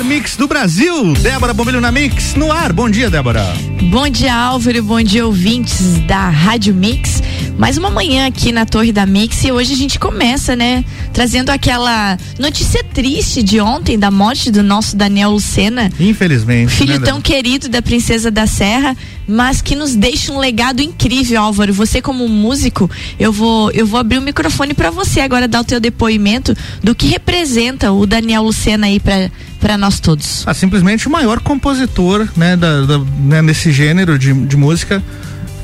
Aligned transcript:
Melhor 0.00 0.04
mix 0.04 0.36
do 0.36 0.46
Brasil, 0.46 1.12
Débora 1.14 1.52
Bombilho 1.52 1.80
na 1.80 1.92
Mix, 1.92 2.34
no 2.34 2.50
ar. 2.50 2.72
Bom 2.72 2.88
dia, 2.88 3.10
Débora. 3.10 3.44
Bom 3.90 4.08
dia, 4.08 4.34
Álvaro. 4.34 4.82
Bom 4.82 5.02
dia, 5.02 5.26
ouvintes 5.26 5.98
da 6.06 6.28
Rádio 6.28 6.74
Mix. 6.74 7.09
Mais 7.58 7.76
uma 7.76 7.90
manhã 7.90 8.26
aqui 8.26 8.52
na 8.52 8.64
Torre 8.64 8.92
da 8.92 9.04
Mix 9.04 9.44
e 9.44 9.52
hoje 9.52 9.72
a 9.72 9.76
gente 9.76 9.98
começa, 9.98 10.56
né? 10.56 10.84
Trazendo 11.12 11.50
aquela 11.50 12.16
notícia 12.38 12.82
triste 12.82 13.42
de 13.42 13.60
ontem 13.60 13.98
da 13.98 14.10
morte 14.10 14.50
do 14.50 14.62
nosso 14.62 14.96
Daniel 14.96 15.30
Lucena. 15.30 15.90
Infelizmente. 16.00 16.72
Filho 16.72 16.98
né, 16.98 17.06
tão 17.06 17.20
querido 17.20 17.68
da 17.68 17.82
Princesa 17.82 18.30
da 18.30 18.46
Serra, 18.46 18.96
mas 19.26 19.60
que 19.60 19.76
nos 19.76 19.94
deixa 19.94 20.32
um 20.32 20.38
legado 20.38 20.80
incrível, 20.80 21.40
Álvaro. 21.40 21.72
Você 21.74 22.00
como 22.00 22.26
músico, 22.28 22.90
eu 23.18 23.32
vou 23.32 23.70
eu 23.72 23.86
vou 23.86 24.00
abrir 24.00 24.18
o 24.18 24.22
microfone 24.22 24.74
para 24.74 24.90
você 24.90 25.20
agora 25.20 25.46
dar 25.46 25.60
o 25.60 25.64
teu 25.64 25.80
depoimento 25.80 26.56
do 26.82 26.94
que 26.94 27.06
representa 27.06 27.92
o 27.92 28.06
Daniel 28.06 28.42
Lucena 28.42 28.86
aí 28.86 28.98
para 28.98 29.30
para 29.60 29.76
nós 29.76 30.00
todos. 30.00 30.42
Ah, 30.46 30.54
simplesmente 30.54 31.06
o 31.06 31.10
maior 31.10 31.38
compositor, 31.40 32.26
né, 32.34 32.56
da, 32.56 32.80
da 32.86 32.98
né, 32.98 33.42
nesse 33.42 33.70
gênero 33.70 34.18
de, 34.18 34.32
de 34.32 34.56
música 34.56 35.02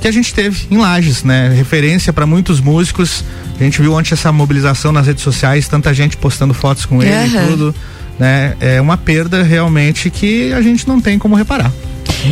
que 0.00 0.08
a 0.08 0.12
gente 0.12 0.32
teve 0.34 0.66
em 0.70 0.76
Lages, 0.76 1.24
né? 1.24 1.52
Referência 1.56 2.12
para 2.12 2.26
muitos 2.26 2.60
músicos. 2.60 3.24
A 3.58 3.62
gente 3.64 3.80
viu 3.80 3.94
ontem 3.94 4.12
essa 4.14 4.30
mobilização 4.30 4.92
nas 4.92 5.06
redes 5.06 5.22
sociais, 5.22 5.66
tanta 5.68 5.92
gente 5.94 6.16
postando 6.16 6.52
fotos 6.54 6.84
com 6.84 7.02
ele 7.02 7.12
Uhum. 7.12 7.44
e 7.44 7.48
tudo, 7.48 7.74
né? 8.18 8.54
É 8.60 8.80
uma 8.80 8.96
perda 8.96 9.42
realmente 9.42 10.10
que 10.10 10.52
a 10.52 10.60
gente 10.60 10.86
não 10.86 11.00
tem 11.00 11.18
como 11.18 11.34
reparar. 11.34 11.72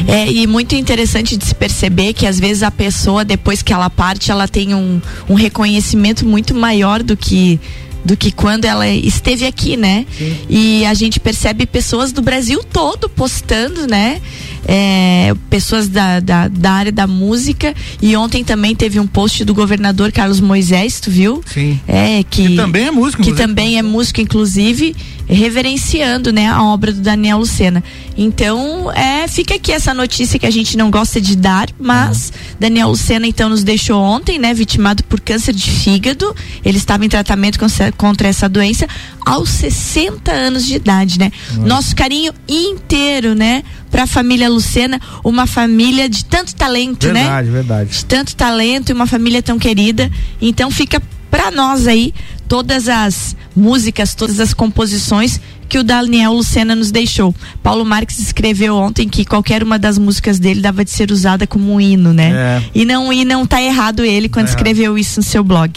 É, 0.08 0.30
e 0.30 0.46
muito 0.46 0.74
interessante 0.74 1.36
de 1.36 1.44
se 1.44 1.54
perceber 1.54 2.12
que 2.14 2.26
às 2.26 2.38
vezes 2.38 2.62
a 2.62 2.70
pessoa, 2.70 3.24
depois 3.24 3.62
que 3.62 3.72
ela 3.72 3.88
parte, 3.90 4.30
ela 4.30 4.48
tem 4.48 4.74
um, 4.74 5.00
um 5.28 5.34
reconhecimento 5.34 6.26
muito 6.26 6.54
maior 6.54 7.02
do 7.02 7.16
que 7.16 7.60
do 8.04 8.18
que 8.18 8.30
quando 8.30 8.66
ela 8.66 8.86
esteve 8.86 9.46
aqui, 9.46 9.78
né? 9.78 10.04
E 10.46 10.84
a 10.84 10.92
gente 10.92 11.18
percebe 11.18 11.64
pessoas 11.64 12.12
do 12.12 12.20
Brasil 12.20 12.62
todo 12.62 13.08
postando, 13.08 13.86
né? 13.86 14.20
É, 14.66 15.34
pessoas 15.50 15.88
da, 15.88 16.20
da, 16.20 16.48
da 16.48 16.72
área 16.72 16.92
da 16.92 17.06
música. 17.06 17.74
E 18.00 18.16
ontem 18.16 18.42
também 18.44 18.74
teve 18.74 18.98
um 18.98 19.06
post 19.06 19.44
do 19.44 19.54
governador 19.54 20.10
Carlos 20.12 20.40
Moisés, 20.40 21.00
tu 21.00 21.10
viu? 21.10 21.42
Sim. 21.46 21.78
É, 21.86 22.22
que, 22.28 22.48
Que 22.48 22.56
também 22.56 22.86
é 22.86 22.90
músico, 22.90 23.22
Que 23.22 23.30
inclusive. 23.30 23.48
também 23.48 23.78
é 23.78 23.82
músico, 23.82 24.20
inclusive, 24.20 24.96
reverenciando, 25.28 26.32
né, 26.32 26.48
a 26.48 26.62
obra 26.62 26.92
do 26.92 27.00
Daniel 27.00 27.38
Lucena. 27.38 27.82
Então, 28.16 28.90
é, 28.92 29.26
fica 29.28 29.54
aqui 29.54 29.72
essa 29.72 29.92
notícia 29.92 30.38
que 30.38 30.46
a 30.46 30.50
gente 30.50 30.76
não 30.76 30.90
gosta 30.90 31.20
de 31.20 31.36
dar, 31.36 31.68
mas 31.78 32.32
Daniel 32.58 32.88
Lucena, 32.88 33.26
então, 33.26 33.48
nos 33.48 33.64
deixou 33.64 34.00
ontem, 34.00 34.38
né, 34.38 34.54
vitimado 34.54 35.02
por 35.04 35.20
câncer 35.20 35.52
de 35.54 35.70
fígado. 35.70 36.34
Ele 36.64 36.78
estava 36.78 37.04
em 37.04 37.08
tratamento 37.08 37.58
contra 37.96 38.28
essa 38.28 38.48
doença 38.48 38.86
aos 39.24 39.48
60 39.50 40.30
anos 40.30 40.66
de 40.66 40.74
idade, 40.74 41.18
né? 41.18 41.32
Nosso 41.58 41.94
carinho 41.96 42.32
inteiro, 42.48 43.34
né, 43.34 43.62
pra 43.94 44.08
família 44.08 44.48
Lucena, 44.50 45.00
uma 45.22 45.46
família 45.46 46.08
de 46.08 46.24
tanto 46.24 46.52
talento, 46.56 47.06
né? 47.12 47.20
Verdade, 47.22 47.50
verdade. 47.50 47.90
de 47.90 48.04
tanto 48.04 48.34
talento 48.34 48.88
e 48.90 48.92
uma 48.92 49.06
família 49.06 49.40
tão 49.40 49.56
querida. 49.56 50.10
Então 50.42 50.68
fica 50.68 51.00
pra 51.30 51.52
nós 51.52 51.86
aí 51.86 52.12
todas 52.48 52.88
as 52.88 53.36
músicas, 53.54 54.12
todas 54.16 54.40
as 54.40 54.52
composições 54.52 55.40
que 55.68 55.78
o 55.78 55.84
Daniel 55.84 56.32
Lucena 56.32 56.74
nos 56.74 56.90
deixou. 56.90 57.32
Paulo 57.62 57.84
Marques 57.84 58.18
escreveu 58.18 58.74
ontem 58.74 59.08
que 59.08 59.24
qualquer 59.24 59.62
uma 59.62 59.78
das 59.78 59.96
músicas 59.96 60.40
dele 60.40 60.60
dava 60.60 60.84
de 60.84 60.90
ser 60.90 61.12
usada 61.12 61.46
como 61.46 61.72
um 61.72 61.80
hino, 61.80 62.12
né? 62.12 62.32
É. 62.34 62.62
E 62.74 62.84
não 62.84 63.12
e 63.12 63.24
não 63.24 63.46
tá 63.46 63.62
errado 63.62 64.04
ele 64.04 64.28
quando 64.28 64.48
É. 64.48 64.50
escreveu 64.50 64.98
isso 64.98 65.20
no 65.20 65.24
seu 65.24 65.44
blog. 65.44 65.70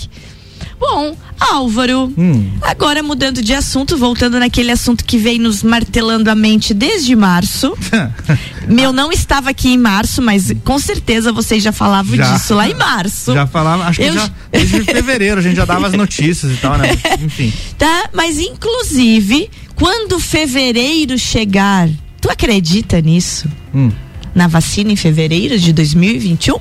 Bom, 0.79 1.15
Álvaro, 1.39 2.13
Hum. 2.17 2.51
agora 2.61 3.01
mudando 3.01 3.41
de 3.41 3.53
assunto, 3.53 3.97
voltando 3.97 4.39
naquele 4.39 4.71
assunto 4.71 5.03
que 5.03 5.17
vem 5.17 5.39
nos 5.39 5.63
martelando 5.63 6.29
a 6.29 6.35
mente 6.35 6.73
desde 6.73 7.15
março. 7.15 7.75
Meu 8.69 8.91
não 8.93 9.11
estava 9.11 9.49
aqui 9.49 9.69
em 9.69 9.77
março, 9.77 10.21
mas 10.21 10.53
com 10.63 10.77
certeza 10.77 11.31
vocês 11.31 11.63
já 11.63 11.71
falavam 11.71 12.15
Já. 12.15 12.31
disso 12.33 12.53
lá 12.53 12.69
em 12.69 12.75
março. 12.75 13.33
Já 13.33 13.47
falava, 13.47 13.85
acho 13.85 13.99
que 13.99 14.05
Eu- 14.07 14.13
já 14.13 14.29
desde 14.51 14.83
fevereiro 14.85 15.39
a 15.39 15.43
gente 15.43 15.55
já 15.55 15.65
dava 15.65 15.87
as 15.87 15.93
notícias 15.93 16.51
e 16.51 16.55
tal, 16.57 16.77
né? 16.77 16.89
Enfim. 17.23 17.51
Tá? 17.77 18.09
Mas 18.13 18.37
inclusive, 18.39 19.49
quando 19.75 20.19
fevereiro 20.19 21.17
chegar, 21.17 21.89
tu 22.21 22.29
acredita 22.29 23.01
nisso? 23.01 23.47
Hum. 23.73 23.91
Na 24.35 24.47
vacina 24.47 24.91
em 24.91 24.95
fevereiro 24.95 25.57
de 25.57 25.73
2021 25.73 26.57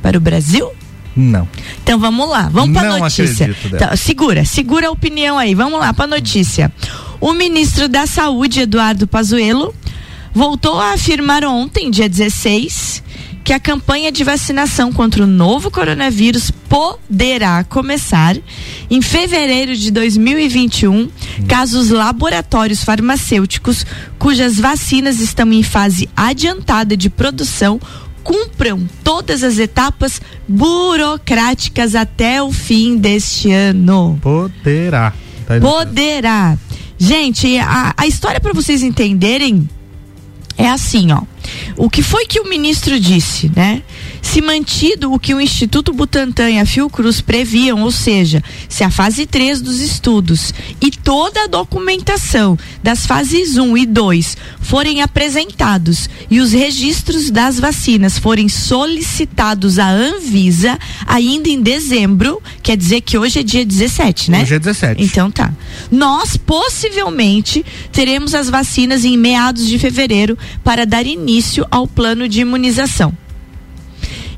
para 0.00 0.16
o 0.16 0.20
Brasil? 0.20 0.70
Não. 1.16 1.48
Então 1.82 1.98
vamos 1.98 2.28
lá, 2.28 2.48
vamos 2.52 2.76
para 2.76 2.98
notícia. 2.98 3.56
Tá, 3.78 3.96
segura, 3.96 4.44
segura 4.44 4.88
a 4.88 4.90
opinião 4.90 5.38
aí. 5.38 5.54
Vamos 5.54 5.80
lá 5.80 5.94
para 5.94 6.06
notícia. 6.06 6.70
O 7.20 7.32
ministro 7.32 7.88
da 7.88 8.06
Saúde, 8.06 8.60
Eduardo 8.60 9.06
Pazuello, 9.06 9.74
voltou 10.34 10.78
a 10.78 10.92
afirmar 10.92 11.44
ontem, 11.44 11.90
dia 11.90 12.08
16, 12.08 13.02
que 13.42 13.54
a 13.54 13.60
campanha 13.60 14.12
de 14.12 14.22
vacinação 14.22 14.92
contra 14.92 15.22
o 15.22 15.26
novo 15.26 15.70
coronavírus 15.70 16.50
poderá 16.50 17.64
começar 17.64 18.36
em 18.90 19.00
fevereiro 19.00 19.74
de 19.74 19.90
2021, 19.90 21.08
caso 21.48 21.78
os 21.78 21.90
laboratórios 21.90 22.84
farmacêuticos 22.84 23.86
cujas 24.18 24.58
vacinas 24.58 25.20
estão 25.20 25.50
em 25.52 25.62
fase 25.62 26.10
adiantada 26.14 26.96
de 26.96 27.08
produção 27.08 27.80
cumpram 28.26 28.88
todas 29.04 29.44
as 29.44 29.56
etapas 29.56 30.20
burocráticas 30.48 31.94
até 31.94 32.42
o 32.42 32.50
fim 32.50 32.96
deste 32.96 33.52
ano. 33.52 34.18
Poderá. 34.20 35.12
Tá 35.46 35.60
Poderá. 35.60 36.58
Gente, 36.98 37.56
a, 37.58 37.94
a 37.96 38.04
história 38.04 38.40
para 38.40 38.52
vocês 38.52 38.82
entenderem 38.82 39.68
é 40.58 40.68
assim, 40.68 41.12
ó. 41.12 41.22
O 41.76 41.88
que 41.88 42.02
foi 42.02 42.26
que 42.26 42.40
o 42.40 42.48
ministro 42.48 42.98
disse, 42.98 43.48
né? 43.54 43.82
Se 44.32 44.42
mantido 44.42 45.14
o 45.14 45.18
que 45.18 45.32
o 45.32 45.40
Instituto 45.40 45.94
Butantan 45.94 46.50
e 46.50 46.58
a 46.58 46.66
Fiocruz 46.66 47.22
previam, 47.22 47.82
ou 47.82 47.90
seja, 47.90 48.42
se 48.68 48.84
a 48.84 48.90
fase 48.90 49.24
3 49.24 49.62
dos 49.62 49.80
estudos 49.80 50.52
e 50.78 50.90
toda 50.90 51.44
a 51.44 51.46
documentação 51.46 52.58
das 52.82 53.06
fases 53.06 53.56
1 53.56 53.78
e 53.78 53.86
2 53.86 54.36
forem 54.60 55.00
apresentados 55.00 56.10
e 56.30 56.40
os 56.40 56.52
registros 56.52 57.30
das 57.30 57.58
vacinas 57.58 58.18
forem 58.18 58.46
solicitados 58.46 59.78
à 59.78 59.88
Anvisa 59.88 60.78
ainda 61.06 61.48
em 61.48 61.62
dezembro, 61.62 62.42
quer 62.62 62.76
dizer 62.76 63.00
que 63.02 63.16
hoje 63.16 63.38
é 63.38 63.42
dia 63.42 63.64
17, 63.64 64.30
né? 64.30 64.42
Hoje 64.42 64.54
é 64.56 64.58
17. 64.58 65.02
Então 65.02 65.30
tá. 65.30 65.50
Nós 65.90 66.36
possivelmente 66.36 67.64
teremos 67.90 68.34
as 68.34 68.50
vacinas 68.50 69.04
em 69.04 69.16
meados 69.16 69.66
de 69.66 69.78
fevereiro 69.78 70.36
para 70.62 70.84
dar 70.84 71.06
início 71.06 71.64
ao 71.70 71.86
plano 71.86 72.28
de 72.28 72.40
imunização. 72.40 73.16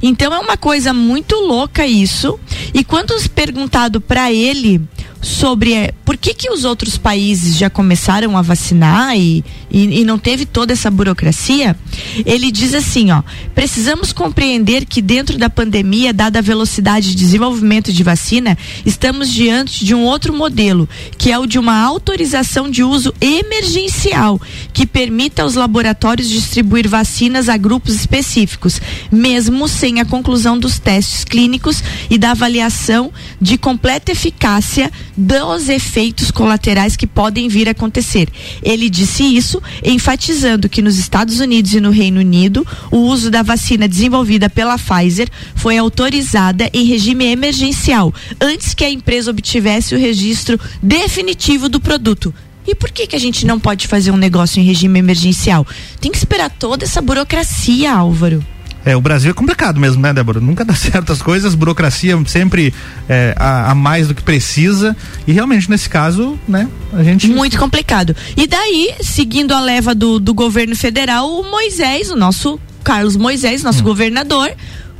Então 0.02 0.32
é 0.34 0.38
uma 0.38 0.56
coisa 0.56 0.92
muito 0.92 1.34
louca 1.36 1.86
isso. 1.86 2.38
E 2.72 2.84
quando 2.84 3.12
perguntado 3.28 4.00
para 4.00 4.32
ele 4.32 4.80
sobre 5.20 5.74
eh, 5.74 5.92
por 6.04 6.16
que 6.16 6.32
que 6.32 6.50
os 6.50 6.64
outros 6.64 6.96
países 6.96 7.56
já 7.56 7.68
começaram 7.68 8.36
a 8.36 8.42
vacinar 8.42 9.16
e, 9.16 9.44
e, 9.70 10.00
e 10.00 10.04
não 10.04 10.18
teve 10.18 10.46
toda 10.46 10.72
essa 10.72 10.90
burocracia, 10.90 11.76
ele 12.24 12.50
diz 12.50 12.74
assim, 12.74 13.10
ó, 13.10 13.22
precisamos 13.54 14.12
compreender 14.12 14.84
que 14.84 15.02
dentro 15.02 15.36
da 15.36 15.50
pandemia, 15.50 16.12
dada 16.12 16.38
a 16.38 16.42
velocidade 16.42 17.10
de 17.10 17.16
desenvolvimento 17.16 17.92
de 17.92 18.02
vacina, 18.02 18.56
estamos 18.86 19.32
diante 19.32 19.84
de 19.84 19.94
um 19.94 20.04
outro 20.04 20.32
modelo, 20.32 20.88
que 21.16 21.32
é 21.32 21.38
o 21.38 21.46
de 21.46 21.58
uma 21.58 21.80
autorização 21.82 22.70
de 22.70 22.82
uso 22.82 23.12
emergencial, 23.20 24.40
que 24.72 24.86
permita 24.86 25.42
aos 25.42 25.54
laboratórios 25.54 26.28
distribuir 26.28 26.88
vacinas 26.88 27.48
a 27.48 27.56
grupos 27.56 27.94
específicos, 27.94 28.80
mesmo 29.10 29.68
sem 29.68 30.00
a 30.00 30.04
conclusão 30.04 30.58
dos 30.58 30.78
testes 30.78 31.24
clínicos 31.24 31.82
e 32.08 32.16
da 32.16 32.30
avaliação 32.30 33.12
de 33.40 33.58
completa 33.58 34.12
eficácia 34.12 34.90
dos 35.18 35.68
efeitos 35.68 36.30
colaterais 36.30 36.94
que 36.94 37.06
podem 37.06 37.48
vir 37.48 37.66
a 37.66 37.72
acontecer. 37.72 38.28
Ele 38.62 38.88
disse 38.88 39.24
isso 39.24 39.60
enfatizando 39.84 40.68
que 40.68 40.80
nos 40.80 40.96
Estados 40.96 41.40
Unidos 41.40 41.74
e 41.74 41.80
no 41.80 41.90
Reino 41.90 42.20
Unido 42.20 42.64
o 42.88 42.98
uso 42.98 43.28
da 43.28 43.42
vacina 43.42 43.88
desenvolvida 43.88 44.48
pela 44.48 44.78
Pfizer 44.78 45.28
foi 45.56 45.76
autorizada 45.76 46.70
em 46.72 46.84
regime 46.84 47.24
emergencial 47.26 48.14
antes 48.40 48.74
que 48.74 48.84
a 48.84 48.90
empresa 48.90 49.32
obtivesse 49.32 49.92
o 49.94 49.98
registro 49.98 50.58
definitivo 50.80 51.68
do 51.68 51.80
produto. 51.80 52.32
E 52.64 52.74
por 52.74 52.90
que 52.90 53.06
que 53.06 53.16
a 53.16 53.20
gente 53.20 53.44
não 53.46 53.58
pode 53.58 53.88
fazer 53.88 54.12
um 54.12 54.16
negócio 54.16 54.60
em 54.60 54.64
regime 54.64 54.98
emergencial? 54.98 55.66
Tem 56.00 56.12
que 56.12 56.18
esperar 56.18 56.50
toda 56.50 56.84
essa 56.84 57.00
burocracia, 57.00 57.92
Álvaro. 57.92 58.44
É, 58.84 58.96
o 58.96 59.00
Brasil 59.00 59.30
é 59.30 59.34
complicado 59.34 59.78
mesmo, 59.80 60.00
né, 60.00 60.12
Débora? 60.12 60.40
Nunca 60.40 60.64
dá 60.64 60.74
certo 60.76 61.12
as 61.12 61.20
coisas, 61.20 61.54
burocracia 61.54 62.18
sempre 62.26 62.72
é, 63.08 63.34
a, 63.36 63.72
a, 63.72 63.74
mais 63.74 64.08
do 64.08 64.14
que 64.14 64.22
precisa. 64.22 64.96
E 65.26 65.32
realmente, 65.32 65.68
nesse 65.70 65.88
caso, 65.88 66.38
né, 66.48 66.68
a 66.92 67.02
gente. 67.02 67.28
Muito 67.28 67.58
complicado. 67.58 68.14
E 68.36 68.46
daí, 68.46 68.94
seguindo 69.00 69.52
a 69.52 69.60
leva 69.60 69.94
do, 69.94 70.18
do 70.18 70.32
governo 70.32 70.76
federal, 70.76 71.28
o 71.28 71.50
Moisés, 71.50 72.10
o 72.10 72.16
nosso 72.16 72.60
Carlos 72.82 73.16
Moisés, 73.16 73.62
nosso 73.62 73.80
hum. 73.80 73.84
governador, 73.84 74.50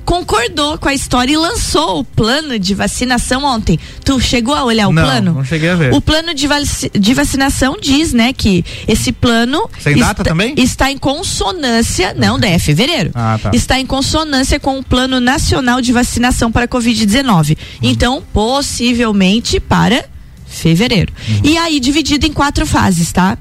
concordou 0.09 0.79
com 0.79 0.89
a 0.89 0.95
história 0.95 1.35
e 1.35 1.37
lançou 1.37 2.01
o 2.01 2.05
plano 2.05 2.59
de 2.59 2.75
vacinação 2.75 3.45
ontem. 3.45 3.79
Tu 4.03 4.19
chegou 4.19 4.55
a 4.55 4.65
olhar 4.65 4.89
o 4.89 4.93
não, 4.93 5.03
plano? 5.03 5.35
Não 5.35 5.45
cheguei 5.45 5.69
a 5.69 5.75
ver. 5.75 5.93
O 5.93 6.01
plano 6.01 6.33
de, 6.33 6.47
vac 6.47 6.63
de 6.99 7.13
vacinação 7.13 7.77
diz, 7.79 8.15
né, 8.15 8.33
que 8.33 8.65
esse 8.89 9.13
plano 9.13 9.69
Sem 9.79 9.99
data 9.99 10.25
também? 10.25 10.55
está 10.57 10.91
em 10.91 10.97
consonância, 10.97 12.15
não, 12.15 12.39
é 12.43 12.59
fevereiro. 12.59 13.11
Ah, 13.15 13.39
tá. 13.43 13.51
Está 13.53 13.79
em 13.79 13.85
consonância 13.85 14.59
com 14.59 14.79
o 14.79 14.83
Plano 14.83 15.21
Nacional 15.21 15.83
de 15.83 15.93
Vacinação 15.93 16.51
para 16.51 16.65
a 16.65 16.69
Covid-19. 16.69 17.51
Uhum. 17.51 17.57
Então, 17.83 18.23
possivelmente 18.33 19.61
para 19.61 20.07
fevereiro. 20.47 21.13
Uhum. 21.29 21.41
E 21.45 21.59
aí 21.59 21.79
dividido 21.79 22.27
em 22.27 22.33
quatro 22.33 22.65
fases, 22.65 23.13
tá? 23.13 23.37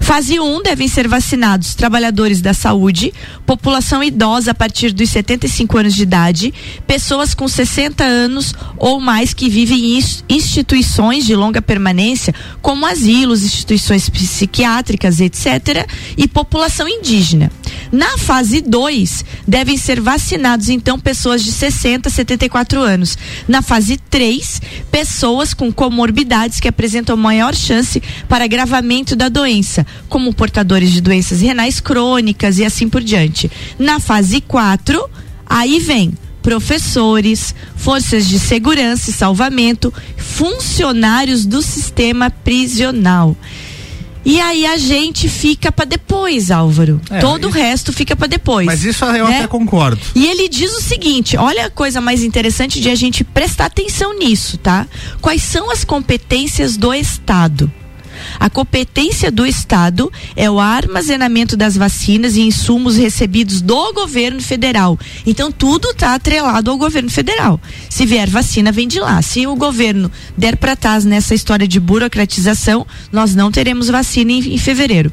Fase 0.00 0.40
1 0.40 0.44
um, 0.44 0.62
devem 0.62 0.88
ser 0.88 1.06
vacinados 1.06 1.74
trabalhadores 1.74 2.40
da 2.40 2.52
saúde, 2.52 3.12
população 3.46 4.02
idosa 4.02 4.50
a 4.50 4.54
partir 4.54 4.92
dos 4.92 5.10
75 5.10 5.78
anos 5.78 5.94
de 5.94 6.02
idade, 6.02 6.54
pessoas 6.86 7.34
com 7.34 7.46
60 7.46 8.02
anos 8.04 8.54
ou 8.76 9.00
mais 9.00 9.32
que 9.34 9.48
vivem 9.48 9.96
em 9.96 10.00
instituições 10.28 11.24
de 11.24 11.36
longa 11.36 11.62
permanência, 11.62 12.34
como 12.60 12.86
asilos, 12.86 13.44
instituições 13.44 14.08
psiquiátricas, 14.08 15.20
etc., 15.20 15.86
e 16.16 16.26
população 16.26 16.88
indígena. 16.88 17.50
Na 17.92 18.16
fase 18.18 18.60
2, 18.60 19.24
devem 19.46 19.76
ser 19.76 20.00
vacinados 20.00 20.68
então 20.68 20.98
pessoas 20.98 21.42
de 21.42 21.50
60 21.50 22.08
a 22.08 22.12
74 22.12 22.80
anos. 22.80 23.18
Na 23.48 23.62
fase 23.62 23.96
3, 23.96 24.62
pessoas 24.90 25.52
com 25.52 25.72
comorbidades 25.72 26.60
que 26.60 26.68
apresentam 26.68 27.16
maior 27.16 27.54
chance 27.54 28.02
para 28.28 28.44
agravamento 28.44 29.16
da 29.16 29.28
doença, 29.28 29.59
como 30.08 30.34
portadores 30.34 30.90
de 30.90 31.00
doenças 31.00 31.40
renais 31.40 31.80
crônicas 31.80 32.58
e 32.58 32.64
assim 32.64 32.88
por 32.88 33.02
diante. 33.02 33.50
Na 33.78 34.00
fase 34.00 34.40
4, 34.40 35.08
aí 35.46 35.78
vem 35.80 36.12
professores, 36.42 37.54
forças 37.76 38.26
de 38.26 38.38
segurança 38.38 39.10
e 39.10 39.12
salvamento, 39.12 39.92
funcionários 40.16 41.44
do 41.44 41.62
sistema 41.62 42.30
prisional. 42.30 43.36
E 44.24 44.38
aí 44.38 44.66
a 44.66 44.76
gente 44.76 45.28
fica 45.28 45.72
para 45.72 45.86
depois, 45.86 46.50
Álvaro. 46.50 47.00
É, 47.10 47.20
Todo 47.20 47.48
isso, 47.48 47.58
o 47.58 47.60
resto 47.60 47.92
fica 47.92 48.14
para 48.14 48.26
depois. 48.26 48.66
Mas 48.66 48.84
isso 48.84 49.04
eu 49.04 49.26
né? 49.26 49.38
até 49.38 49.46
concordo. 49.46 50.00
E 50.14 50.26
ele 50.26 50.48
diz 50.48 50.70
o 50.72 50.82
seguinte: 50.82 51.36
olha 51.36 51.66
a 51.66 51.70
coisa 51.70 52.00
mais 52.00 52.22
interessante 52.22 52.80
de 52.80 52.90
a 52.90 52.94
gente 52.94 53.24
prestar 53.24 53.66
atenção 53.66 54.18
nisso, 54.18 54.58
tá? 54.58 54.86
Quais 55.20 55.42
são 55.42 55.70
as 55.70 55.84
competências 55.84 56.76
do 56.76 56.92
Estado? 56.92 57.72
A 58.38 58.48
competência 58.48 59.30
do 59.30 59.46
Estado 59.46 60.10
é 60.36 60.50
o 60.50 60.60
armazenamento 60.60 61.56
das 61.56 61.76
vacinas 61.76 62.36
e 62.36 62.42
insumos 62.42 62.96
recebidos 62.96 63.60
do 63.60 63.92
governo 63.92 64.40
federal. 64.40 64.98
Então, 65.26 65.50
tudo 65.50 65.90
está 65.90 66.14
atrelado 66.14 66.70
ao 66.70 66.78
governo 66.78 67.10
federal. 67.10 67.60
Se 67.88 68.06
vier 68.06 68.28
vacina, 68.28 68.72
vem 68.72 68.86
de 68.86 69.00
lá. 69.00 69.20
Se 69.22 69.46
o 69.46 69.56
governo 69.56 70.10
der 70.36 70.56
para 70.56 70.76
trás 70.76 71.04
nessa 71.04 71.34
história 71.34 71.66
de 71.66 71.80
burocratização, 71.80 72.86
nós 73.10 73.34
não 73.34 73.50
teremos 73.50 73.88
vacina 73.88 74.32
em, 74.32 74.54
em 74.54 74.58
fevereiro. 74.58 75.10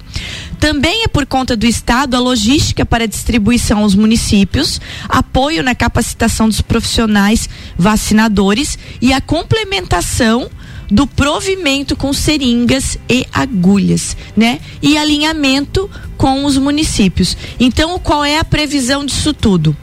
Também 0.60 1.04
é 1.04 1.08
por 1.08 1.26
conta 1.26 1.56
do 1.56 1.66
Estado 1.66 2.16
a 2.16 2.20
logística 2.20 2.86
para 2.86 3.08
distribuição 3.08 3.80
aos 3.80 3.96
municípios, 3.96 4.82
apoio 5.08 5.64
na 5.64 5.76
capacitação 5.76 6.48
dos 6.48 6.62
profissionais 6.62 7.50
vacinadores 7.78 8.78
e 9.02 9.14
a 9.14 9.22
complementação 9.22 10.50
do 10.90 11.06
provimento 11.06 11.96
com 11.96 12.12
seringas 12.14 12.98
e 13.10 13.28
agulhas, 13.32 14.18
né? 14.36 14.60
E 14.82 14.98
alinhamento 14.98 15.88
com 16.18 16.44
os 16.46 16.58
municípios. 16.58 17.38
Então, 17.60 18.00
qual 18.00 18.24
é 18.24 18.40
a 18.40 18.44
previsão 18.44 19.06
disso 19.06 19.32
tudo? 19.34 19.78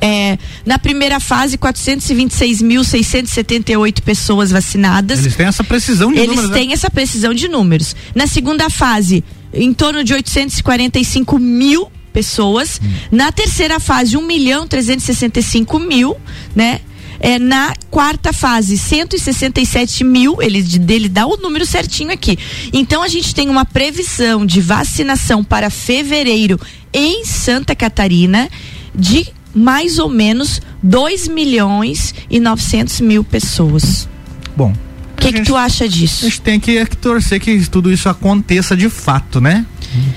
É, 0.00 0.38
na 0.66 0.78
primeira 0.78 1.20
fase, 1.20 1.58
426.678 1.58 4.00
pessoas 4.00 4.50
vacinadas. 4.50 5.20
Eles 5.20 5.36
têm 5.36 5.46
essa 5.46 5.62
precisão 5.62 6.10
de 6.10 6.18
Eles 6.18 6.30
números. 6.30 6.50
Eles 6.50 6.60
têm 6.60 6.68
né? 6.68 6.74
essa 6.74 6.90
precisão 6.90 7.32
de 7.32 7.46
números. 7.46 7.94
Na 8.12 8.26
segunda 8.26 8.68
fase, 8.68 9.22
em 9.54 9.72
torno 9.72 10.02
de 10.02 10.12
845 10.12 11.38
mil 11.38 11.88
pessoas. 12.12 12.80
Hum. 12.82 12.88
Na 13.12 13.32
terceira 13.32 13.80
fase, 13.80 14.16
1 14.16 14.22
milhão 14.22 14.66
365 14.66 15.78
mil, 15.78 16.16
né? 16.54 16.80
É, 17.24 17.38
na 17.38 17.72
quarta 17.88 18.32
fase, 18.32 18.76
167 18.76 20.02
mil, 20.02 20.42
ele 20.42 20.60
dele 20.60 21.08
dá 21.08 21.24
o 21.24 21.36
número 21.36 21.64
certinho 21.64 22.10
aqui. 22.10 22.36
Então 22.72 23.00
a 23.00 23.06
gente 23.06 23.32
tem 23.32 23.48
uma 23.48 23.64
previsão 23.64 24.44
de 24.44 24.60
vacinação 24.60 25.44
para 25.44 25.70
fevereiro 25.70 26.58
em 26.92 27.24
Santa 27.24 27.76
Catarina 27.76 28.50
de 28.92 29.24
mais 29.54 30.00
ou 30.00 30.08
menos 30.08 30.60
2 30.82 31.28
milhões 31.28 32.12
e 32.28 32.40
900 32.40 33.00
mil 33.00 33.22
pessoas. 33.22 34.08
Bom. 34.56 34.72
O 35.12 35.22
que, 35.22 35.32
que 35.32 35.42
tu 35.42 35.54
acha 35.54 35.88
disso? 35.88 36.26
A 36.26 36.28
gente 36.28 36.40
tem 36.40 36.58
que 36.58 36.84
torcer 36.96 37.38
que 37.38 37.70
tudo 37.70 37.92
isso 37.92 38.08
aconteça 38.08 38.76
de 38.76 38.90
fato, 38.90 39.40
né? 39.40 39.64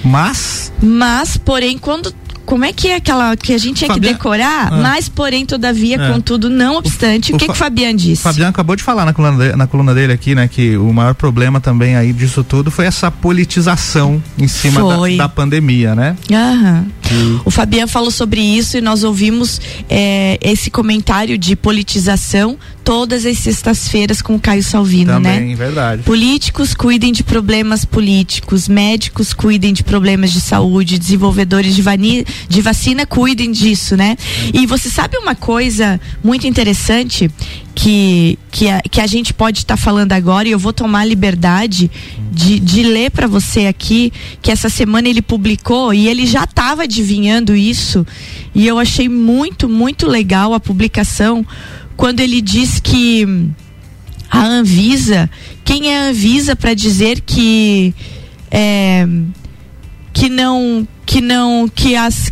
Mas. 0.03 0.73
Mas, 0.81 1.37
porém, 1.37 1.77
quando 1.77 2.11
como 2.45 2.63
é 2.65 2.71
que 2.71 2.87
é 2.87 2.95
aquela 2.95 3.35
que 3.35 3.53
a 3.53 3.57
gente 3.57 3.77
tinha 3.77 3.87
Fabian... 3.87 4.09
que 4.09 4.17
decorar, 4.17 4.71
ah. 4.71 4.77
mas 4.77 5.09
porém, 5.09 5.45
todavia, 5.45 5.95
é. 5.95 6.11
contudo, 6.11 6.49
não 6.49 6.75
obstante, 6.77 7.31
o, 7.31 7.35
o 7.35 7.39
que, 7.39 7.45
Fa... 7.45 7.53
que 7.53 7.57
o 7.57 7.59
Fabiano 7.59 7.97
disse? 7.97 8.21
O 8.21 8.23
Fabiano 8.23 8.49
acabou 8.49 8.75
de 8.75 8.83
falar 8.83 9.05
na 9.05 9.13
coluna, 9.13 9.49
de, 9.49 9.55
na 9.55 9.67
coluna 9.67 9.93
dele 9.93 10.13
aqui, 10.13 10.35
né, 10.35 10.47
que 10.47 10.77
o 10.77 10.93
maior 10.93 11.15
problema 11.15 11.59
também 11.59 11.95
aí 11.95 12.13
disso 12.13 12.43
tudo 12.43 12.69
foi 12.69 12.85
essa 12.85 13.09
politização 13.09 14.21
em 14.37 14.47
cima 14.47 14.81
da, 14.81 15.23
da, 15.23 15.29
pandemia, 15.29 15.95
né? 15.95 16.15
Aham. 16.31 16.85
O 17.43 17.51
Fabiano 17.51 17.87
falou 17.87 18.11
sobre 18.11 18.41
isso 18.41 18.77
e 18.77 18.81
nós 18.81 19.03
ouvimos 19.03 19.61
é, 19.89 20.37
esse 20.41 20.69
comentário 20.69 21.37
de 21.37 21.55
politização 21.55 22.57
todas 22.83 23.25
as 23.25 23.39
sextas-feiras 23.39 24.21
com 24.21 24.35
o 24.35 24.39
Caio 24.39 24.63
Salvino, 24.63 25.13
também, 25.13 25.49
né? 25.49 25.55
verdade. 25.55 26.03
Políticos 26.03 26.75
cuidem 26.75 27.11
de 27.11 27.23
problemas 27.23 27.83
políticos, 27.83 28.67
médicos 28.67 29.33
cuidem 29.33 29.73
de 29.73 29.83
problemas 29.83 30.31
de 30.31 30.39
saúde, 30.39 30.99
desenvolvedores 30.99 31.75
de, 31.75 31.81
vani 31.81 32.23
de 32.47 32.61
vacina 32.61 33.05
cuidem 33.05 33.51
disso, 33.51 33.97
né? 33.97 34.15
E 34.53 34.67
você 34.67 34.87
sabe 34.87 35.17
uma 35.17 35.33
coisa 35.33 35.99
muito 36.23 36.45
interessante 36.45 37.29
que, 37.75 38.39
que, 38.49 38.69
a, 38.69 38.81
que 38.81 39.01
a 39.01 39.05
gente 39.05 39.33
pode 39.33 39.59
estar 39.59 39.75
tá 39.75 39.81
falando 39.81 40.13
agora 40.13 40.47
e 40.47 40.51
eu 40.51 40.57
vou 40.57 40.71
tomar 40.71 41.01
a 41.01 41.05
liberdade 41.05 41.91
de, 42.31 42.57
de 42.57 42.83
ler 42.83 43.11
para 43.11 43.27
você 43.27 43.67
aqui 43.67 44.13
que 44.41 44.49
essa 44.49 44.69
semana 44.69 45.09
ele 45.09 45.21
publicou 45.21 45.93
e 45.93 46.07
ele 46.07 46.25
já 46.25 46.45
estava 46.45 46.83
adivinhando 46.83 47.53
isso 47.53 48.07
e 48.55 48.65
eu 48.65 48.79
achei 48.79 49.09
muito, 49.09 49.67
muito 49.67 50.07
legal 50.07 50.53
a 50.53 50.59
publicação 50.59 51.45
quando 51.97 52.21
ele 52.21 52.41
diz 52.41 52.79
que 52.79 53.27
a 54.31 54.43
Anvisa, 54.43 55.29
quem 55.65 55.93
é 55.93 55.99
a 55.99 56.09
Anvisa 56.09 56.55
para 56.55 56.73
dizer 56.73 57.21
que 57.21 57.93
é, 58.49 59.05
que 60.13 60.29
não 60.29 60.87
que 61.05 61.19
não 61.19 61.67
que 61.67 61.95
as 61.95 62.31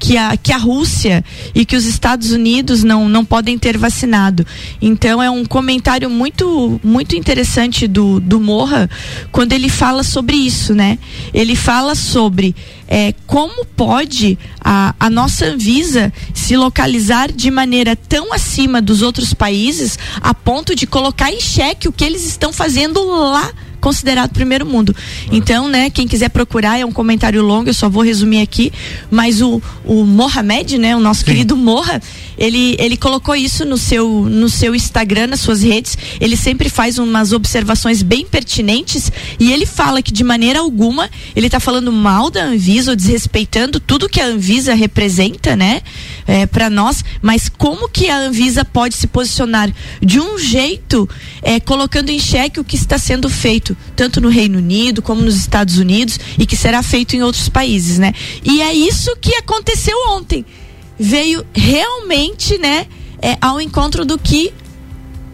que 0.00 0.16
a, 0.16 0.34
que 0.36 0.50
a 0.50 0.56
Rússia 0.56 1.22
e 1.54 1.66
que 1.66 1.76
os 1.76 1.84
Estados 1.84 2.32
Unidos 2.32 2.82
não, 2.82 3.06
não 3.08 3.22
podem 3.22 3.58
ter 3.58 3.76
vacinado. 3.76 4.46
Então 4.80 5.22
é 5.22 5.30
um 5.30 5.44
comentário 5.44 6.08
muito 6.08 6.80
muito 6.82 7.14
interessante 7.14 7.86
do, 7.86 8.18
do 8.18 8.40
Morra 8.40 8.88
quando 9.30 9.52
ele 9.52 9.68
fala 9.68 10.02
sobre 10.02 10.36
isso, 10.36 10.74
né? 10.74 10.98
Ele 11.34 11.54
fala 11.54 11.94
sobre 11.94 12.56
é, 12.88 13.14
como 13.26 13.64
pode 13.66 14.38
a, 14.58 14.94
a 14.98 15.10
nossa 15.10 15.44
Anvisa 15.44 16.12
se 16.34 16.56
localizar 16.56 17.30
de 17.30 17.50
maneira 17.50 17.94
tão 17.94 18.32
acima 18.32 18.80
dos 18.80 19.02
outros 19.02 19.34
países 19.34 19.98
a 20.20 20.32
ponto 20.32 20.74
de 20.74 20.86
colocar 20.86 21.30
em 21.30 21.40
xeque 21.40 21.88
o 21.88 21.92
que 21.92 22.04
eles 22.04 22.24
estão 22.24 22.52
fazendo 22.52 23.04
lá 23.04 23.52
considerado 23.80 24.30
primeiro 24.30 24.66
mundo. 24.66 24.94
Então, 25.32 25.68
né, 25.68 25.90
quem 25.90 26.06
quiser 26.06 26.28
procurar, 26.28 26.78
é 26.78 26.84
um 26.84 26.92
comentário 26.92 27.42
longo, 27.42 27.68
eu 27.68 27.74
só 27.74 27.88
vou 27.88 28.02
resumir 28.02 28.42
aqui, 28.42 28.72
mas 29.10 29.40
o, 29.40 29.60
o 29.84 30.04
Mohamed, 30.04 30.78
né, 30.78 30.94
o 30.94 31.00
nosso 31.00 31.20
Sim. 31.20 31.26
querido 31.26 31.56
Morra, 31.56 32.00
ele, 32.36 32.76
ele 32.78 32.96
colocou 32.96 33.34
isso 33.34 33.64
no 33.64 33.76
seu, 33.76 34.08
no 34.24 34.48
seu 34.48 34.74
Instagram, 34.74 35.28
nas 35.28 35.40
suas 35.40 35.62
redes, 35.62 35.96
ele 36.20 36.36
sempre 36.36 36.68
faz 36.68 36.98
umas 36.98 37.32
observações 37.32 38.02
bem 38.02 38.24
pertinentes 38.24 39.12
e 39.38 39.52
ele 39.52 39.66
fala 39.66 40.00
que 40.02 40.12
de 40.12 40.24
maneira 40.24 40.60
alguma 40.60 41.10
ele 41.36 41.46
está 41.46 41.60
falando 41.60 41.92
mal 41.92 42.30
da 42.30 42.44
Anvisa 42.44 42.92
ou 42.92 42.96
desrespeitando 42.96 43.78
tudo 43.78 44.08
que 44.08 44.20
a 44.20 44.26
Anvisa 44.26 44.74
representa, 44.74 45.54
né, 45.54 45.82
é, 46.26 46.46
para 46.46 46.70
nós, 46.70 47.04
mas 47.20 47.48
como 47.48 47.88
que 47.88 48.08
a 48.08 48.16
Anvisa 48.16 48.64
pode 48.64 48.94
se 48.94 49.06
posicionar 49.06 49.70
de 50.00 50.20
um 50.20 50.38
jeito 50.38 51.08
é, 51.42 51.60
colocando 51.60 52.10
em 52.10 52.18
xeque 52.18 52.60
o 52.60 52.64
que 52.64 52.76
está 52.76 52.98
sendo 52.98 53.28
feito 53.28 53.69
feito 53.70 53.76
tanto 53.96 54.20
no 54.20 54.28
Reino 54.28 54.58
Unido 54.58 55.02
como 55.02 55.22
nos 55.22 55.36
Estados 55.36 55.78
Unidos 55.78 56.18
e 56.38 56.46
que 56.46 56.56
será 56.56 56.82
feito 56.82 57.14
em 57.14 57.22
outros 57.22 57.48
países, 57.48 57.98
né? 57.98 58.12
E 58.44 58.62
é 58.62 58.72
isso 58.72 59.14
que 59.20 59.34
aconteceu 59.34 59.96
ontem. 60.08 60.44
Veio 60.98 61.44
realmente, 61.54 62.58
né, 62.58 62.86
é, 63.22 63.36
ao 63.40 63.60
encontro 63.60 64.04
do 64.04 64.18
que 64.18 64.52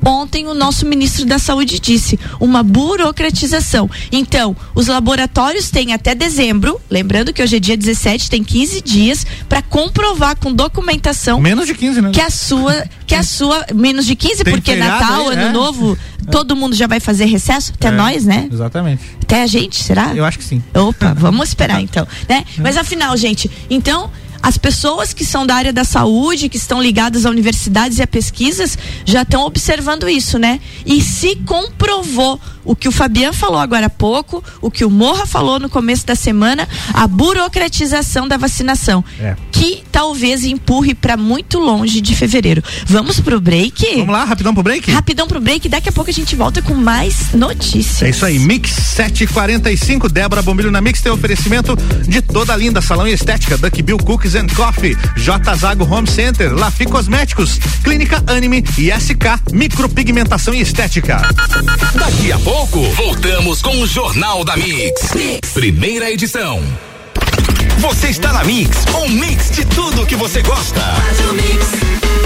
ontem 0.07 0.47
o 0.47 0.55
nosso 0.55 0.87
ministro 0.87 1.27
da 1.27 1.39
Saúde 1.39 1.81
disse, 1.81 2.19
uma 2.39 2.63
burocratização. 2.63 3.91
Então, 4.13 4.57
os 4.75 4.87
laboratórios 4.87 5.71
têm 5.71 5.93
até 5.93 6.15
dezembro, 6.15 6.81
lembrando 6.89 7.33
que 7.33 7.43
hoje 7.43 7.57
é 7.57 7.61
dia 7.61 7.77
17, 7.77 8.31
tem 8.31 8.45
15 8.45 8.81
dias 8.81 9.27
para 9.49 9.61
comprovar 9.63 10.37
com 10.37 10.53
documentação 10.53 11.41
menos 11.41 11.67
de 11.67 11.75
15, 11.75 12.01
né? 12.01 12.11
Que 12.13 12.21
a 12.21 12.31
sua 12.31 12.87
que 13.07 13.15
a 13.15 13.23
sua 13.23 13.67
menos 13.75 14.07
de 14.07 14.15
15 14.15 14.45
tem 14.45 14.55
porque 14.55 14.75
Natal, 14.77 15.29
aí, 15.29 15.37
Ano 15.37 15.43
é? 15.43 15.53
Novo, 15.53 15.99
é. 16.27 16.31
todo 16.31 16.55
mundo 16.55 16.75
já 16.75 16.87
vai 16.87 17.01
fazer 17.01 17.27
recesso, 17.27 17.73
até 17.75 17.89
é, 17.89 17.91
nós, 17.91 18.25
né? 18.25 18.49
Exatamente. 18.53 19.03
Até 19.23 19.43
a 19.43 19.47
gente, 19.47 19.83
será? 19.83 20.13
Eu 20.15 20.25
acho 20.25 20.39
que 20.39 20.45
sim. 20.45 20.63
Opa, 20.75 21.15
vamos 21.15 21.49
esperar 21.49 21.81
então, 21.81 22.07
né? 22.29 22.45
É. 22.59 22.61
Mas 22.61 22.77
afinal, 22.77 23.17
gente, 23.17 23.51
então 23.69 24.11
as 24.47 24.57
pessoas 24.57 25.13
que 25.13 25.25
são 25.25 25.45
da 25.45 25.57
área 25.57 25.73
da 25.73 25.83
saúde, 25.83 26.49
que 26.49 26.57
estão 26.57 26.81
ligadas 26.81 27.27
a 27.27 27.31
universidades 27.31 27.99
e 27.99 28.03
a 28.03 28.07
pesquisas, 28.07 28.79
já 29.05 29.23
estão 29.23 29.45
observando 29.45 30.09
isso, 30.09 30.39
né? 30.39 30.61
E 30.87 31.03
se 31.03 31.35
comprovou 31.45 32.41
o 32.65 32.77
que 32.77 32.89
o 32.89 32.93
Fabiano 32.93 33.33
falou 33.33 33.59
agora 33.59 33.87
há 33.87 33.91
pouco, 33.91 34.43
o 34.61 34.71
que 34.71 34.85
o 34.85 34.91
Morra 34.91 35.27
falou 35.27 35.59
no 35.59 35.69
começo 35.69 36.07
da 36.07 36.15
semana, 36.15 36.69
a 36.93 37.07
burocratização 37.09 38.29
da 38.29 38.37
vacinação, 38.37 39.05
é. 39.21 39.37
que 39.51 39.83
talvez 39.91 40.45
empurre 40.45 40.95
para 40.95 41.17
muito 41.17 41.59
longe 41.59 42.01
de 42.01 42.15
fevereiro. 42.15 42.63
Vamos 42.85 43.19
pro 43.19 43.41
break? 43.41 43.85
Vamos 43.97 44.13
lá, 44.13 44.25
rapidão 44.25 44.55
pro 44.55 44.63
break? 44.63 44.91
Rapidão 44.93 45.27
pro 45.27 45.41
break, 45.41 45.69
daqui 45.69 45.89
a 45.89 45.93
pouco 45.93 46.11
a 46.11 46.13
gente 46.13 46.37
volta 46.37 46.63
com 46.63 46.75
mais 46.75 47.33
notícias. 47.33 48.03
É 48.03 48.11
isso 48.11 48.25
aí, 48.25 48.39
Mix 48.39 48.71
745, 48.71 50.09
Débora 50.09 50.43
Bombilho 50.43 50.71
na 50.71 50.81
Mix 50.81 51.01
tem 51.01 51.11
oferecimento 51.11 51.77
de 52.07 52.23
toda 52.23 52.53
a 52.53 52.57
linda 52.57 52.81
salão 52.81 53.09
e 53.09 53.13
estética, 53.13 53.57
Duck 53.57 53.83
Bill 53.83 53.99
Cookies 53.99 54.36
and 54.37 54.49
Coffee, 54.55 54.97
J 55.17 55.55
Zago 55.57 55.85
Home 55.85 56.07
Center, 56.07 56.53
Lafi 56.53 56.85
Cosméticos, 56.87 57.59
Clínica 57.83 58.23
Anime 58.27 58.65
e 58.79 58.91
SK 58.91 59.53
Micropigmentação 59.53 60.55
e 60.55 60.61
Estética. 60.61 61.23
Daqui 61.95 62.33
a 62.33 62.39
pouco 62.39 62.83
voltamos 62.93 63.63
com 63.63 63.79
o 63.81 63.87
Jornal 63.87 64.45
da 64.45 64.57
mix. 64.57 65.13
mix. 65.15 65.51
Primeira 65.53 66.11
edição. 66.11 66.63
Você 67.79 68.09
está 68.09 68.33
na 68.33 68.43
Mix, 68.45 68.85
um 68.95 69.09
mix 69.09 69.51
de 69.51 69.65
tudo 69.67 70.07
que 70.07 70.17
você 70.17 70.43
gosta. 70.43 70.81
Quero 71.17 72.26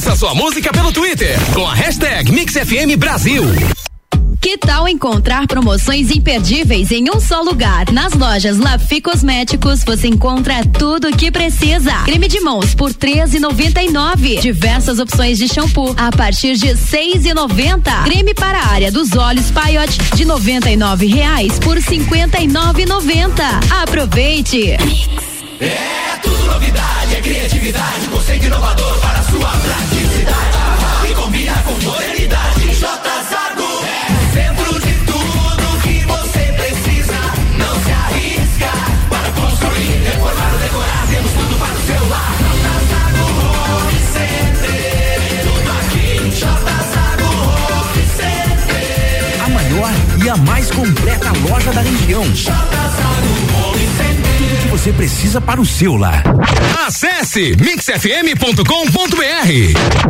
Peça 0.00 0.16
sua 0.16 0.34
música 0.34 0.72
pelo 0.72 0.90
Twitter 0.90 1.38
com 1.52 1.66
a 1.66 1.74
hashtag 1.74 2.32
MixFM 2.32 2.96
Brasil. 2.96 3.42
Que 4.40 4.56
tal 4.56 4.88
encontrar 4.88 5.46
promoções 5.46 6.10
imperdíveis 6.10 6.90
em 6.90 7.04
um 7.14 7.20
só 7.20 7.42
lugar? 7.42 7.92
Nas 7.92 8.14
lojas 8.14 8.56
Lafi 8.56 9.02
Cosméticos 9.02 9.84
você 9.84 10.08
encontra 10.08 10.64
tudo 10.64 11.08
o 11.08 11.12
que 11.14 11.30
precisa. 11.30 11.92
Creme 12.06 12.28
de 12.28 12.40
mãos 12.40 12.74
por 12.74 12.92
R$13,99. 12.92 14.40
Diversas 14.40 14.98
opções 14.98 15.36
de 15.36 15.46
shampoo 15.46 15.94
a 15.98 16.10
partir 16.10 16.56
de 16.56 16.68
R$6,90. 16.68 18.04
Creme 18.04 18.32
para 18.32 18.58
a 18.58 18.68
área 18.68 18.90
dos 18.90 19.14
olhos 19.14 19.50
Paiote 19.50 19.98
de 20.16 20.24
99 20.24 21.08
reais 21.08 21.58
por 21.58 21.76
R$59,90. 21.76 23.82
Aproveite! 23.82 24.78
É 25.60 26.09
tudo 26.22 26.46
novidade, 26.46 27.16
é 27.16 27.20
criatividade, 27.20 28.08
conceito 28.08 28.46
inovador 28.46 28.98
para 29.00 29.22
sua 29.24 29.48
praticidade. 29.48 31.10
E 31.10 31.14
combina 31.14 31.54
com 31.64 31.72
modernidade. 31.72 32.74
J 32.74 32.86
Zago 33.30 33.84
é 33.84 34.32
centro 34.34 34.80
de 34.80 34.92
tudo 35.04 35.80
que 35.82 36.04
você 36.06 36.52
precisa. 36.52 37.18
Não 37.58 37.74
se 37.84 37.90
arrisca 37.90 38.70
para 39.08 39.30
construir, 39.32 40.02
reformar 40.04 40.52
ou 40.52 40.58
decorar. 40.58 41.06
Temos 41.08 41.32
tudo 41.32 41.58
para 41.58 41.74
o 41.74 41.80
seu 41.86 42.08
lar. 42.08 42.34
J 42.62 42.94
Home 43.22 44.00
Center, 44.12 45.20
tudo 45.42 45.70
aqui. 45.80 46.30
J 46.30 46.44
Home 47.24 48.04
Center. 48.16 49.44
A 49.44 49.48
maior 49.48 49.92
e 50.24 50.28
a 50.28 50.36
mais 50.36 50.70
completa 50.70 51.32
loja 51.48 51.72
da 51.72 51.80
região. 51.80 52.24
J 52.32 52.79
você 54.90 54.92
precisa 54.92 55.40
para 55.40 55.60
o 55.60 55.66
seu 55.66 55.96
lar. 55.96 56.24
Acesse 56.86 57.56
mixfm.com.br. 57.60 58.64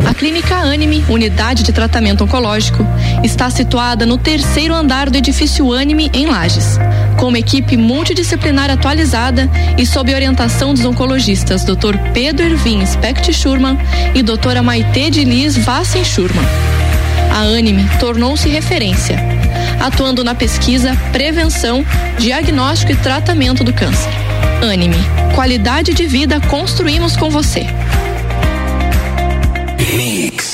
A 0.08 0.14
Clínica 0.14 0.56
Anime, 0.56 1.04
unidade 1.08 1.62
de 1.62 1.72
tratamento 1.72 2.25
oncológico, 2.25 2.87
está 3.22 3.50
situada 3.50 4.06
no 4.06 4.16
terceiro 4.16 4.75
andar 4.75 5.10
do 5.10 5.18
edifício 5.18 5.72
Anime 5.72 6.10
em 6.14 6.26
Lages, 6.26 6.78
com 7.18 7.28
uma 7.28 7.38
equipe 7.38 7.76
multidisciplinar 7.76 8.70
atualizada 8.70 9.50
e 9.76 9.84
sob 9.84 10.14
orientação 10.14 10.72
dos 10.72 10.84
oncologistas 10.84 11.64
Dr. 11.64 11.99
Pedro 12.14 12.46
Ervin 12.46 12.84
Specht 12.87 13.32
Schurman 13.32 13.78
e 14.14 14.22
doutora 14.22 14.62
Maite 14.62 15.10
de 15.10 15.25
Liz 15.25 15.56
Vassen 15.56 16.04
Schurman. 16.04 16.44
A 17.32 17.40
Anime 17.40 17.87
tornou-se 17.99 18.49
referência, 18.49 19.18
atuando 19.78 20.25
na 20.25 20.34
pesquisa, 20.34 20.96
prevenção, 21.12 21.84
diagnóstico 22.18 22.92
e 22.92 22.96
tratamento 22.96 23.62
do 23.62 23.72
câncer 23.72 24.29
Anime. 24.62 24.97
Qualidade 25.35 25.95
de 25.95 26.07
vida 26.07 26.40
construímos 26.49 27.17
com 27.17 27.31
você. 27.31 27.67
Mix. 29.97 30.52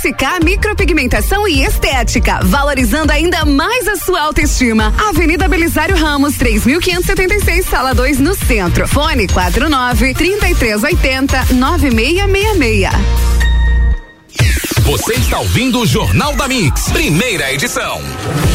SK 0.00 0.44
Micropigmentação 0.44 1.48
e 1.48 1.64
Estética, 1.64 2.40
valorizando 2.44 3.10
ainda 3.10 3.44
mais 3.44 3.88
a 3.88 3.96
sua 3.96 4.20
autoestima. 4.20 4.94
Avenida 5.08 5.48
Belisário 5.48 5.96
Ramos, 5.96 6.36
3576, 6.36 7.66
sala 7.66 7.94
2, 7.94 8.18
no 8.18 8.34
centro. 8.34 8.86
Fone 8.86 9.26
49 9.26 10.14
3380 10.14 11.54
9666. 11.54 13.37
Você 14.88 15.12
está 15.16 15.38
ouvindo 15.38 15.80
o 15.80 15.86
Jornal 15.86 16.34
da 16.34 16.48
Mix, 16.48 16.88
primeira 16.88 17.52
edição. 17.52 18.00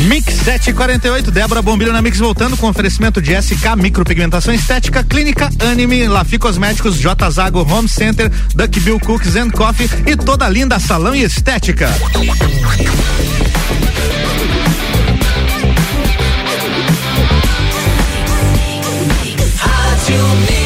Mix 0.08 0.34
748, 0.34 1.30
Débora 1.30 1.62
Bombilho 1.62 1.94
na 1.94 2.02
Mix 2.02 2.18
voltando 2.18 2.58
com 2.58 2.68
oferecimento 2.68 3.22
de 3.22 3.40
SK 3.40 3.76
Micropigmentação 3.78 4.52
Estética, 4.52 5.04
Clínica 5.04 5.52
Anime, 5.60 6.08
Lafi 6.08 6.40
Cosméticos, 6.40 6.98
J 6.98 7.30
Zago 7.30 7.60
Home 7.60 7.88
Center, 7.88 8.32
Duck 8.56 8.80
Bill 8.80 9.00
Cookies 9.00 9.36
and 9.36 9.52
Coffee 9.52 9.88
e 10.08 10.18
toda 10.18 10.50
linda 10.50 10.80
salão 10.80 11.16
e 11.16 11.22
estética. 11.22 11.88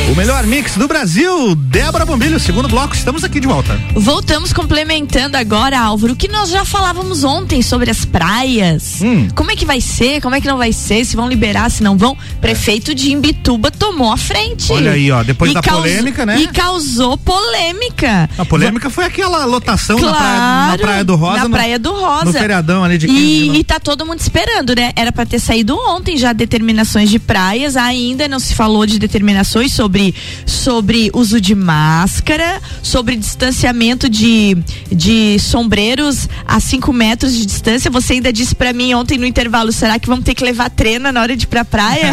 O 0.09 0.15
melhor 0.15 0.45
mix 0.45 0.77
do 0.77 0.87
Brasil, 0.87 1.53
Débora 1.53 2.05
Bombilho, 2.05 2.39
segundo 2.39 2.69
bloco, 2.69 2.95
estamos 2.95 3.25
aqui 3.25 3.41
de 3.41 3.47
volta. 3.47 3.77
Voltamos 3.93 4.53
complementando 4.53 5.35
agora, 5.35 5.77
Álvaro, 5.77 6.13
o 6.13 6.15
que 6.15 6.29
nós 6.29 6.49
já 6.49 6.63
falávamos 6.63 7.25
ontem 7.25 7.61
sobre 7.61 7.91
as 7.91 8.05
praias. 8.05 9.01
Hum. 9.01 9.27
Como 9.35 9.51
é 9.51 9.55
que 9.55 9.65
vai 9.65 9.81
ser? 9.81 10.21
Como 10.21 10.33
é 10.33 10.39
que 10.39 10.47
não 10.47 10.57
vai 10.57 10.71
ser? 10.71 11.03
Se 11.03 11.13
vão 11.17 11.27
liberar, 11.27 11.69
se 11.69 11.83
não 11.83 11.97
vão? 11.97 12.17
Prefeito 12.39 12.95
de 12.95 13.11
Imbituba 13.11 13.69
tomou 13.69 14.09
a 14.09 14.15
frente. 14.15 14.71
Olha 14.71 14.91
aí, 14.91 15.11
ó, 15.11 15.23
depois 15.23 15.51
e 15.51 15.53
da 15.53 15.61
polêmica, 15.61 16.25
né? 16.25 16.39
E 16.39 16.47
causou 16.47 17.17
polêmica. 17.17 18.29
A 18.37 18.45
polêmica 18.45 18.89
foi 18.89 19.03
aquela 19.03 19.43
lotação 19.43 19.99
claro, 19.99 20.15
na, 20.15 20.19
praia, 20.19 20.67
na, 20.67 20.77
praia, 20.77 21.03
do 21.03 21.15
Rosa. 21.17 21.37
Na 21.37 21.43
no, 21.43 21.49
Praia 21.49 21.79
do 21.79 21.91
Rosa. 21.91 22.25
No 22.25 22.33
feriadão 22.33 22.81
ali 22.81 22.97
de 22.97 23.07
15 23.07 23.19
e, 23.19 23.57
e 23.57 23.63
tá 23.65 23.77
todo 23.77 24.05
mundo 24.05 24.21
esperando, 24.21 24.73
né? 24.73 24.93
Era 24.95 25.11
para 25.11 25.25
ter 25.25 25.39
saído 25.39 25.77
ontem 25.77 26.15
já 26.15 26.31
determinações 26.31 27.09
de 27.09 27.19
praias, 27.19 27.75
ainda 27.75 28.25
não 28.29 28.39
se 28.39 28.55
falou 28.55 28.85
de 28.85 28.97
determinações 28.97 29.73
sobre 29.73 29.96
sobre 29.97 30.13
sobre 30.77 31.09
uso 31.13 31.41
de 31.41 31.55
máscara, 31.55 32.61
sobre 32.83 33.15
distanciamento 33.15 34.07
de, 34.09 34.55
de 34.91 35.39
sombreiros 35.39 36.27
a 36.45 36.59
5 36.59 36.91
metros 36.93 37.33
de 37.33 37.45
distância. 37.45 37.89
Você 37.89 38.13
ainda 38.13 38.31
disse 38.31 38.53
pra 38.53 38.73
mim 38.73 38.93
ontem 38.93 39.17
no 39.17 39.25
intervalo, 39.25 39.71
será 39.71 39.97
que 39.97 40.07
vamos 40.07 40.23
ter 40.25 40.35
que 40.35 40.43
levar 40.43 40.69
trena 40.69 41.11
na 41.11 41.21
hora 41.21 41.35
de 41.35 41.45
ir 41.45 41.47
pra 41.47 41.63
praia? 41.65 42.11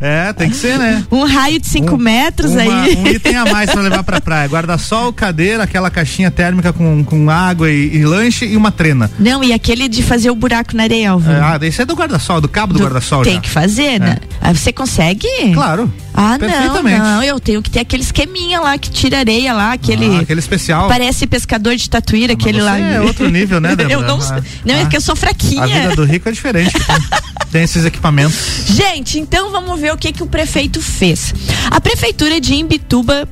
É, 0.00 0.32
tem 0.32 0.50
que 0.50 0.56
ser, 0.56 0.78
né? 0.78 1.04
um 1.10 1.24
raio 1.24 1.58
de 1.58 1.66
5 1.66 1.94
Um- 1.94 1.98
metros 1.98 2.52
uma- 2.52 2.60
aí. 2.62 2.96
Um 2.96 3.06
item 3.08 3.36
a 3.36 3.46
mais 3.46 3.70
pra 3.70 3.80
levar 3.80 4.02
pra 4.04 4.20
praia. 4.20 4.46
Guarda-sol, 4.48 5.12
cadeira, 5.12 5.62
aquela 5.64 5.90
caixinha 5.90 6.30
térmica 6.30 6.72
com, 6.72 7.02
com 7.04 7.28
água 7.30 7.70
e, 7.70 7.96
e 7.96 8.04
lanche 8.04 8.44
e 8.46 8.56
uma 8.56 8.70
trena. 8.70 9.10
Não, 9.18 9.42
e 9.42 9.52
aquele 9.52 9.88
de 9.88 10.02
fazer 10.02 10.30
o 10.30 10.34
buraco 10.34 10.76
na 10.76 10.84
areia, 10.84 11.10
Álvaro. 11.12 11.36
É, 11.38 11.40
ah, 11.40 11.58
esse 11.62 11.82
é 11.82 11.84
do 11.84 11.94
guarda-sol, 11.94 12.40
do 12.40 12.48
cabo 12.48 12.74
do, 12.74 12.80
guarda-sol 12.80 13.22
Tem 13.22 13.34
já. 13.34 13.40
que 13.40 13.48
fazer, 13.50 13.98
né? 13.98 14.18
Ah, 14.40 14.52
Você 14.52 14.72
consegue? 14.72 15.26
Claro. 15.54 15.92
Ah, 16.16 16.38
não, 16.38 16.82
não, 16.82 17.22
eu 17.22 17.38
tenho 17.38 17.62
que 17.62 17.70
ter 17.70 17.80
aquele 17.80 18.02
esqueminha 18.02 18.60
lá 18.60 18.78
que 18.78 18.90
tira 18.90 19.18
areia 19.18 19.52
lá, 19.52 19.72
aquele. 19.72 20.16
Ah, 20.16 20.20
aquele 20.20 20.40
especial. 20.40 20.88
Parece 20.88 21.26
pescador 21.26 21.76
de 21.76 21.88
tatuíra, 21.90 22.32
aquele 22.32 22.58
você 22.58 22.64
lá. 22.64 22.78
é 22.78 23.00
outro 23.00 23.28
nível, 23.28 23.60
né, 23.60 23.74
Débora? 23.76 23.92
eu 23.92 24.00
não, 24.02 24.18
Ah, 24.20 24.42
não 24.64 24.74
é 24.74 24.82
ah. 24.82 24.86
que 24.86 24.96
eu 24.96 25.00
sou 25.00 25.14
fraquinha. 25.14 25.62
A 25.62 25.66
vida 25.66 25.96
do 25.96 26.04
rico 26.04 26.28
é 26.28 26.32
diferente. 26.32 26.72
tem, 26.72 26.82
tem 27.52 27.62
esses 27.64 27.84
equipamentos. 27.84 28.36
Gente, 28.68 29.18
então 29.18 29.50
vamos 29.50 29.78
ver 29.78 29.92
o 29.92 29.96
que, 29.98 30.12
que 30.12 30.22
o 30.22 30.26
prefeito 30.26 30.80
fez. 30.80 31.34
A 31.70 31.80
prefeitura 31.80 32.40
de 32.40 32.54
Imbituba 32.54 33.28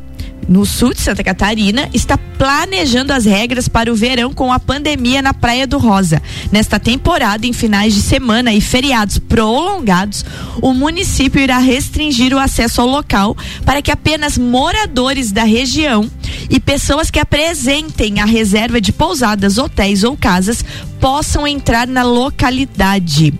no 0.48 0.64
sul 0.66 0.92
de 0.92 1.00
Santa 1.00 1.22
Catarina, 1.22 1.88
está 1.92 2.16
planejando 2.18 3.12
as 3.12 3.24
regras 3.24 3.68
para 3.68 3.92
o 3.92 3.96
verão 3.96 4.32
com 4.32 4.52
a 4.52 4.60
pandemia 4.60 5.22
na 5.22 5.32
Praia 5.32 5.66
do 5.66 5.78
Rosa. 5.78 6.22
Nesta 6.50 6.78
temporada, 6.78 7.46
em 7.46 7.52
finais 7.52 7.94
de 7.94 8.02
semana 8.02 8.52
e 8.52 8.60
feriados 8.60 9.18
prolongados, 9.18 10.24
o 10.60 10.74
município 10.74 11.40
irá 11.40 11.58
restringir 11.58 12.34
o 12.34 12.38
acesso 12.38 12.80
ao 12.80 12.86
local 12.86 13.36
para 13.64 13.80
que 13.80 13.90
apenas 13.90 14.36
moradores 14.36 15.32
da 15.32 15.44
região 15.44 16.10
e 16.50 16.60
pessoas 16.60 17.10
que 17.10 17.18
apresentem 17.18 18.20
a 18.20 18.24
reserva 18.24 18.80
de 18.80 18.92
pousadas, 18.92 19.58
hotéis 19.58 20.04
ou 20.04 20.16
casas 20.16 20.64
possam 21.00 21.46
entrar 21.46 21.86
na 21.86 22.02
localidade. 22.02 23.34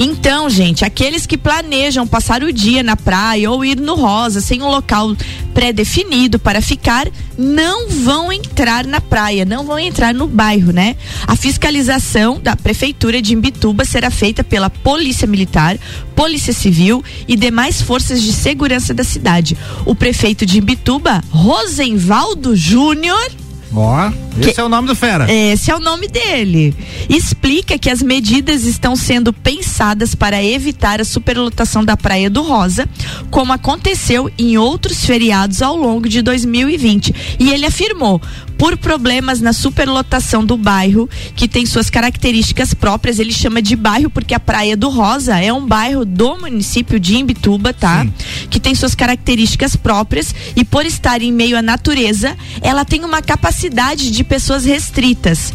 Então, 0.00 0.48
gente, 0.48 0.84
aqueles 0.84 1.26
que 1.26 1.36
planejam 1.36 2.06
passar 2.06 2.44
o 2.44 2.52
dia 2.52 2.84
na 2.84 2.96
praia 2.96 3.50
ou 3.50 3.64
ir 3.64 3.80
no 3.80 3.96
Rosa 3.96 4.40
sem 4.40 4.62
um 4.62 4.68
local 4.68 5.16
pré-definido 5.52 6.38
para 6.38 6.62
ficar, 6.62 7.08
não 7.36 7.88
vão 7.88 8.30
entrar 8.30 8.86
na 8.86 9.00
praia, 9.00 9.44
não 9.44 9.66
vão 9.66 9.76
entrar 9.76 10.14
no 10.14 10.28
bairro, 10.28 10.72
né? 10.72 10.94
A 11.26 11.34
fiscalização 11.34 12.38
da 12.40 12.54
prefeitura 12.54 13.20
de 13.20 13.34
Imbituba 13.34 13.84
será 13.84 14.08
feita 14.08 14.44
pela 14.44 14.70
Polícia 14.70 15.26
Militar, 15.26 15.76
Polícia 16.14 16.52
Civil 16.52 17.02
e 17.26 17.34
demais 17.34 17.82
forças 17.82 18.22
de 18.22 18.32
segurança 18.32 18.94
da 18.94 19.02
cidade. 19.02 19.56
O 19.84 19.96
prefeito 19.96 20.46
de 20.46 20.58
Imbituba, 20.58 21.24
Rosenvaldo 21.28 22.54
Júnior, 22.54 23.28
Ó, 23.74 24.10
esse 24.40 24.60
é 24.60 24.64
o 24.64 24.68
nome 24.68 24.88
do 24.88 24.94
fera. 24.94 25.30
esse 25.30 25.70
é 25.70 25.76
o 25.76 25.80
nome 25.80 26.08
dele. 26.08 26.74
Explica 27.08 27.78
que 27.78 27.90
as 27.90 28.02
medidas 28.02 28.64
estão 28.64 28.96
sendo 28.96 29.32
pensadas 29.32 30.14
para 30.14 30.42
evitar 30.42 31.00
a 31.00 31.04
superlotação 31.04 31.84
da 31.84 31.96
Praia 31.96 32.30
do 32.30 32.42
Rosa, 32.42 32.88
como 33.30 33.52
aconteceu 33.52 34.30
em 34.38 34.56
outros 34.56 35.04
feriados 35.04 35.60
ao 35.60 35.76
longo 35.76 36.08
de 36.08 36.22
2020. 36.22 37.36
E 37.38 37.50
ele 37.50 37.66
afirmou: 37.66 38.20
por 38.58 38.76
problemas 38.76 39.40
na 39.40 39.52
superlotação 39.52 40.44
do 40.44 40.56
bairro, 40.56 41.08
que 41.36 41.46
tem 41.46 41.64
suas 41.64 41.88
características 41.88 42.74
próprias, 42.74 43.20
ele 43.20 43.32
chama 43.32 43.62
de 43.62 43.76
bairro 43.76 44.10
porque 44.10 44.34
a 44.34 44.40
Praia 44.40 44.76
do 44.76 44.88
Rosa 44.88 45.38
é 45.38 45.52
um 45.52 45.64
bairro 45.64 46.04
do 46.04 46.36
município 46.36 46.98
de 46.98 47.16
Imbituba, 47.16 47.72
tá? 47.72 48.04
Que 48.50 48.58
tem 48.58 48.74
suas 48.74 48.96
características 48.96 49.76
próprias 49.76 50.34
e 50.56 50.64
por 50.64 50.84
estar 50.84 51.22
em 51.22 51.32
meio 51.32 51.56
à 51.56 51.62
natureza, 51.62 52.36
ela 52.60 52.84
tem 52.84 53.04
uma 53.04 53.22
capacidade 53.22 54.10
de 54.10 54.24
pessoas 54.24 54.64
restritas. 54.64 55.52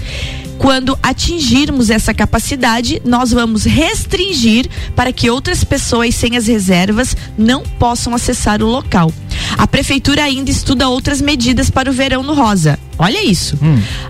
Quando 0.57 0.98
atingirmos 1.03 1.89
essa 1.89 2.13
capacidade, 2.13 3.01
nós 3.03 3.31
vamos 3.31 3.65
restringir 3.65 4.69
para 4.95 5.12
que 5.12 5.29
outras 5.29 5.63
pessoas 5.63 6.15
sem 6.15 6.38
as 6.38 6.48
reservas 6.48 7.18
não 7.37 7.63
possam 7.63 8.16
acessar 8.16 8.61
o 8.61 8.68
local. 8.68 9.11
A 9.57 9.68
prefeitura 9.68 10.24
ainda 10.24 10.50
estuda 10.51 10.87
outras 10.89 11.22
medidas 11.22 11.70
para 11.70 11.89
o 11.89 11.94
verão 11.94 12.24
no 12.24 12.33
Rosa. 12.33 12.77
Olha 12.98 13.24
isso. 13.24 13.57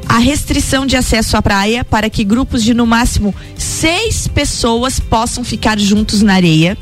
A 0.08 0.18
restrição 0.18 0.86
de 0.86 0.96
acesso 0.96 1.38
à 1.38 1.42
praia 1.42 1.84
para 1.86 2.10
que 2.10 2.24
grupos 2.24 2.64
de 2.64 2.74
no 2.74 2.86
máximo 2.86 3.34
seis 3.58 4.28
pessoas 4.28 5.00
possam 5.00 5.44
ficar 5.44 5.80
juntos 5.80 6.22
na 6.22 6.34
areia 6.34 6.78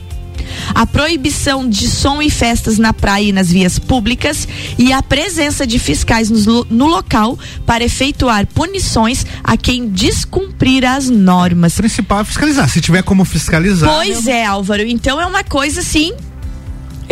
a 0.75 0.85
proibição 0.85 1.67
de 1.69 1.87
som 1.87 2.21
e 2.21 2.29
festas 2.29 2.77
na 2.77 2.91
praia 2.91 3.25
e 3.25 3.31
nas 3.31 3.49
vias 3.49 3.79
públicas 3.79 4.45
e 4.77 4.91
a 4.91 5.01
presença 5.01 5.65
de 5.65 5.79
fiscais 5.79 6.29
lo- 6.29 6.67
no, 6.69 6.87
local 6.87 7.39
para 7.65 7.83
efetuar 7.85 8.45
punições 8.47 9.25
a 9.43 9.55
quem 9.55 9.87
descumprir 9.87 10.83
as 10.83 11.09
normas. 11.09 11.73
O 11.75 11.77
principal 11.77 12.19
é 12.21 12.23
fiscalizar. 12.25 12.67
Se 12.69 12.81
tiver 12.81 13.01
como 13.01 13.23
fiscalizar. 13.23 13.89
Pois 13.93 14.27
é, 14.27 14.43
Álvaro. 14.45 14.81
Então 14.83 15.21
é 15.21 15.25
uma 15.25 15.43
coisa 15.43 15.79
assim. 15.79 16.11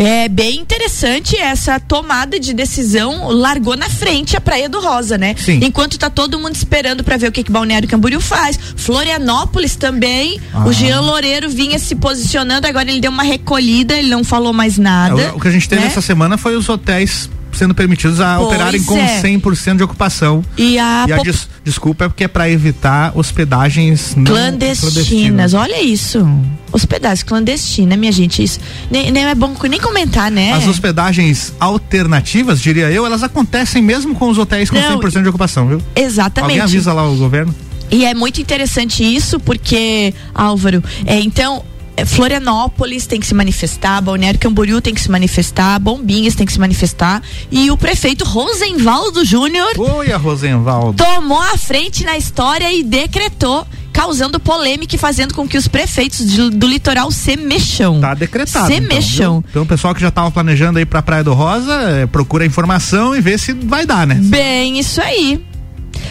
É 0.02 0.30
bem 0.30 0.58
interessante 0.58 1.36
essa 1.36 1.78
tomada 1.78 2.40
de 2.40 2.54
decisão 2.54 3.28
largou 3.28 3.76
na 3.76 3.86
frente 3.90 4.34
a 4.34 4.40
Praia 4.40 4.66
do 4.66 4.80
Rosa, 4.80 5.18
né? 5.18 5.34
Sim. 5.36 5.60
Enquanto 5.62 5.98
tá 5.98 6.08
todo 6.08 6.38
mundo 6.38 6.54
esperando 6.54 7.04
para 7.04 7.18
ver 7.18 7.28
o 7.28 7.32
que 7.32 7.44
que 7.44 7.52
Balneário 7.52 7.86
Camboriú 7.86 8.18
faz. 8.18 8.58
Florianópolis 8.76 9.76
também. 9.76 10.40
Ah. 10.54 10.64
O 10.66 10.72
Jean 10.72 11.02
Loureiro 11.02 11.50
vinha 11.50 11.78
se 11.78 11.94
posicionando, 11.94 12.66
agora 12.66 12.90
ele 12.90 12.98
deu 12.98 13.10
uma 13.10 13.22
recolhida, 13.22 13.92
ele 13.94 14.08
não 14.08 14.24
falou 14.24 14.54
mais 14.54 14.78
nada. 14.78 15.34
O, 15.34 15.36
o 15.36 15.40
que 15.40 15.48
a 15.48 15.50
gente 15.50 15.68
teve 15.68 15.82
né? 15.82 15.88
essa 15.88 16.00
semana 16.00 16.38
foi 16.38 16.56
os 16.56 16.66
hotéis 16.66 17.28
sendo 17.52 17.74
permitidos 17.74 18.20
a 18.20 18.36
Pois 18.36 18.48
operarem 18.48 18.82
com 18.84 18.96
é. 18.98 19.20
100% 19.22 19.76
de 19.76 19.82
ocupação. 19.82 20.44
E 20.56 20.78
a, 20.78 21.04
e 21.08 21.12
a 21.12 21.18
des- 21.18 21.48
desculpa 21.64 22.04
é 22.04 22.08
porque 22.08 22.24
é 22.24 22.28
para 22.28 22.48
evitar 22.50 23.12
hospedagens 23.16 24.14
não 24.16 24.24
clandestinas. 24.24 25.54
Olha 25.54 25.82
isso. 25.82 26.26
Hospedagem 26.72 27.24
clandestina, 27.24 27.96
minha 27.96 28.12
gente. 28.12 28.42
Isso 28.42 28.60
nem, 28.90 29.10
nem 29.10 29.24
é 29.24 29.34
bom 29.34 29.54
nem 29.68 29.80
comentar, 29.80 30.30
né? 30.30 30.52
As 30.52 30.66
hospedagens 30.66 31.52
alternativas, 31.58 32.60
diria 32.60 32.90
eu, 32.90 33.04
elas 33.04 33.22
acontecem 33.22 33.82
mesmo 33.82 34.14
com 34.14 34.28
os 34.28 34.38
hotéis 34.38 34.70
com 34.70 34.76
Não, 34.76 35.00
100% 35.00 35.22
de 35.22 35.28
ocupação, 35.28 35.66
viu? 35.66 35.82
Exatamente. 35.96 36.50
Alguém 36.52 36.60
avisa 36.60 36.92
lá 36.92 37.08
o 37.08 37.16
governo? 37.16 37.54
E 37.90 38.04
é 38.04 38.14
muito 38.14 38.40
interessante 38.40 39.02
isso, 39.02 39.40
porque, 39.40 40.14
Álvaro, 40.32 40.82
é, 41.04 41.18
então. 41.18 41.64
É, 42.00 42.04
Florianópolis 42.06 43.06
tem 43.06 43.20
que 43.20 43.26
se 43.26 43.34
manifestar, 43.34 44.00
Balneário 44.00 44.38
Camboriú 44.40 44.80
tem 44.80 44.94
que 44.94 45.00
se 45.00 45.10
manifestar, 45.10 45.78
Bombinhas 45.78 46.34
tem 46.34 46.46
que 46.46 46.52
se 46.52 46.58
manifestar 46.60 47.22
e 47.50 47.70
o 47.70 47.76
prefeito 47.76 48.24
Rosenvaldo 48.24 49.24
Júnior 49.24 49.70
Oi, 49.76 50.12
a 50.12 50.16
Rosenvaldo. 50.16 51.02
tomou 51.02 51.40
a 51.40 51.56
frente 51.58 52.04
na 52.04 52.16
história 52.16 52.72
e 52.72 52.82
decretou, 52.82 53.66
causando 53.92 54.38
polêmica 54.40 54.94
e 54.94 54.98
fazendo 54.98 55.34
com 55.34 55.46
que 55.48 55.56
os 55.58 55.66
prefeitos 55.68 56.30
de- 56.30 56.50
do 56.50 56.66
litoral 56.66 57.10
se 57.10 57.36
mexam. 57.36 58.00
Tá 58.00 58.14
decretado. 58.14 58.66
Se 58.68 58.74
então, 58.74 58.88
mexam. 58.88 59.40
viu? 59.40 59.44
Então, 59.50 59.62
o 59.62 59.66
pessoal 59.66 59.94
que 59.94 60.00
já 60.00 60.10
tava 60.10 60.30
planejando 60.30 60.78
aí 60.78 60.86
pra 60.86 61.02
Praia 61.02 61.24
do 61.24 61.34
Rosa, 61.34 61.72
é, 61.74 62.06
procura 62.06 62.46
informação 62.46 63.14
e 63.16 63.20
vê 63.20 63.36
se 63.36 63.52
vai 63.52 63.84
dar, 63.84 64.06
né? 64.06 64.14
Bem, 64.22 64.78
isso 64.78 65.00
aí. 65.00 65.40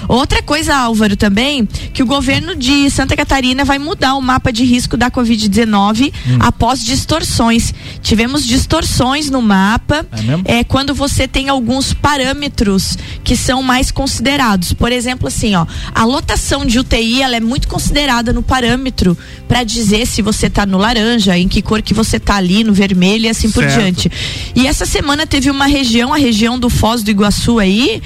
Outra 0.08 0.42
coisa, 0.42 0.76
Álvaro, 0.76 1.16
também, 1.16 1.66
que 1.94 2.02
o 2.02 2.06
governo 2.06 2.56
de 2.56 2.90
Santa 2.90 3.16
Catarina 3.16 3.64
vai 3.66 3.78
mudar 3.80 4.16
o 4.16 4.22
mapa 4.22 4.52
de 4.52 4.64
risco 4.64 4.98
da 4.98 5.10
Covid-19 5.12 6.12
Hum. 6.28 6.38
após 6.40 6.84
distorções. 6.84 7.74
Tivemos 8.02 8.46
distorções 8.46 9.30
no 9.30 9.42
mapa. 9.42 10.06
É 10.12 10.22
mesmo? 10.22 10.44
É 10.46 10.64
quando 10.64 10.94
você 10.94 11.28
tem 11.28 11.50
alguns 11.50 11.94
parâmetros 11.94 12.98
que 13.24 13.36
são 13.36 13.62
mais 13.64 13.92
considerados. 13.92 14.74
Por 14.74 14.92
exemplo, 14.92 15.28
assim, 15.28 15.56
ó, 15.56 15.66
a 15.94 16.04
lotação 16.06 16.66
de 16.66 16.80
UTI 16.80 17.22
ela 17.22 17.36
é 17.36 17.40
muito 17.40 17.68
considerada 17.68 18.34
no 18.34 18.42
parâmetro 18.44 19.18
para 19.48 19.64
dizer 19.64 20.06
se 20.06 20.22
você 20.22 20.50
tá 20.50 20.66
no 20.66 20.78
laranja, 20.78 21.38
em 21.38 21.48
que 21.48 21.62
cor 21.62 21.82
que 21.82 21.94
você 21.94 22.20
tá 22.20 22.36
ali, 22.36 22.64
no 22.64 22.74
vermelho 22.74 23.26
e 23.26 23.30
assim 23.30 23.50
por 23.52 23.64
Certo. 23.64 23.80
diante. 23.80 24.12
E 24.56 24.68
essa 24.68 24.86
semana 24.86 25.26
teve 25.26 25.50
uma 25.50 25.66
região, 25.66 26.14
a 26.14 26.18
região 26.18 26.58
do 26.60 26.70
Foz 26.70 27.04
do 27.04 27.10
Iguaçu 27.12 27.60
aí, 27.60 28.02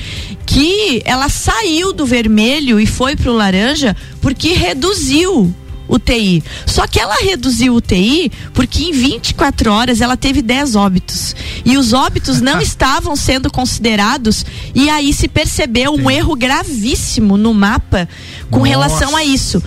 que 0.46 1.02
ela 1.06 1.30
saiu 1.30 1.73
do 1.94 2.06
vermelho 2.06 2.80
e 2.80 2.86
foi 2.86 3.16
pro 3.16 3.34
laranja 3.34 3.96
porque 4.22 4.54
reduziu 4.54 5.54
o 5.88 6.00
TI. 6.00 6.44
Só 6.66 6.88
que 6.88 7.00
ela 7.00 7.16
reduziu 7.16 7.76
o 7.76 7.82
TI 7.82 8.32
porque 8.54 8.84
em 8.84 8.92
24 8.92 9.72
horas 9.72 10.02
ela 10.02 10.16
teve 10.16 10.42
10 10.42 10.76
óbitos. 10.76 11.36
E 11.66 11.78
os 11.78 11.94
óbitos 11.94 12.42
não 12.42 12.60
estavam 12.62 13.16
sendo 13.16 13.52
considerados 13.52 14.46
e 14.74 14.90
aí 14.90 15.14
se 15.14 15.28
percebeu 15.28 15.94
um 15.94 16.10
erro 16.10 16.36
gravíssimo 16.36 17.38
no 17.38 17.54
mapa 17.54 18.08
com 18.50 18.60
Nossa. 18.60 18.70
relação 18.70 19.16
a 19.16 19.24
isso. 19.24 19.62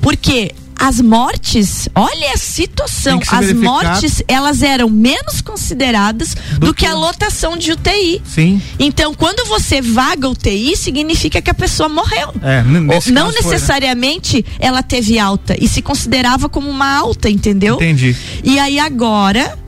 Porque 0.00 0.54
as 0.80 0.98
mortes, 0.98 1.90
olha 1.94 2.32
a 2.32 2.38
situação, 2.38 3.20
as 3.30 3.40
verificar. 3.46 3.70
mortes 3.70 4.22
elas 4.26 4.62
eram 4.62 4.88
menos 4.88 5.42
consideradas 5.42 6.34
do, 6.54 6.68
Do 6.68 6.74
que, 6.74 6.86
a 6.86 6.94
lotação 6.94 7.54
de 7.54 7.72
UTI. 7.72 8.22
Sim. 8.24 8.62
Então, 8.78 9.12
quando 9.12 9.46
você 9.46 9.82
vaga 9.82 10.26
UTI, 10.26 10.74
significa 10.78 11.42
que 11.42 11.50
a 11.50 11.54
pessoa 11.54 11.86
morreu. 11.88 12.32
É, 12.42 12.62
Ou- 12.62 12.64
não 12.64 12.86
caso 12.86 13.02
foi, 13.02 13.12
né? 13.12 13.32
necessariamente 13.42 14.42
ela 14.58 14.82
teve 14.82 15.18
alta 15.18 15.54
e 15.60 15.68
se 15.68 15.82
considerava 15.82 16.48
como 16.48 16.70
uma 16.70 16.96
alta, 16.96 17.28
entendeu? 17.28 17.74
Entendi. 17.74 18.16
E 18.42 18.58
aí 18.58 18.78
agora 18.80 19.58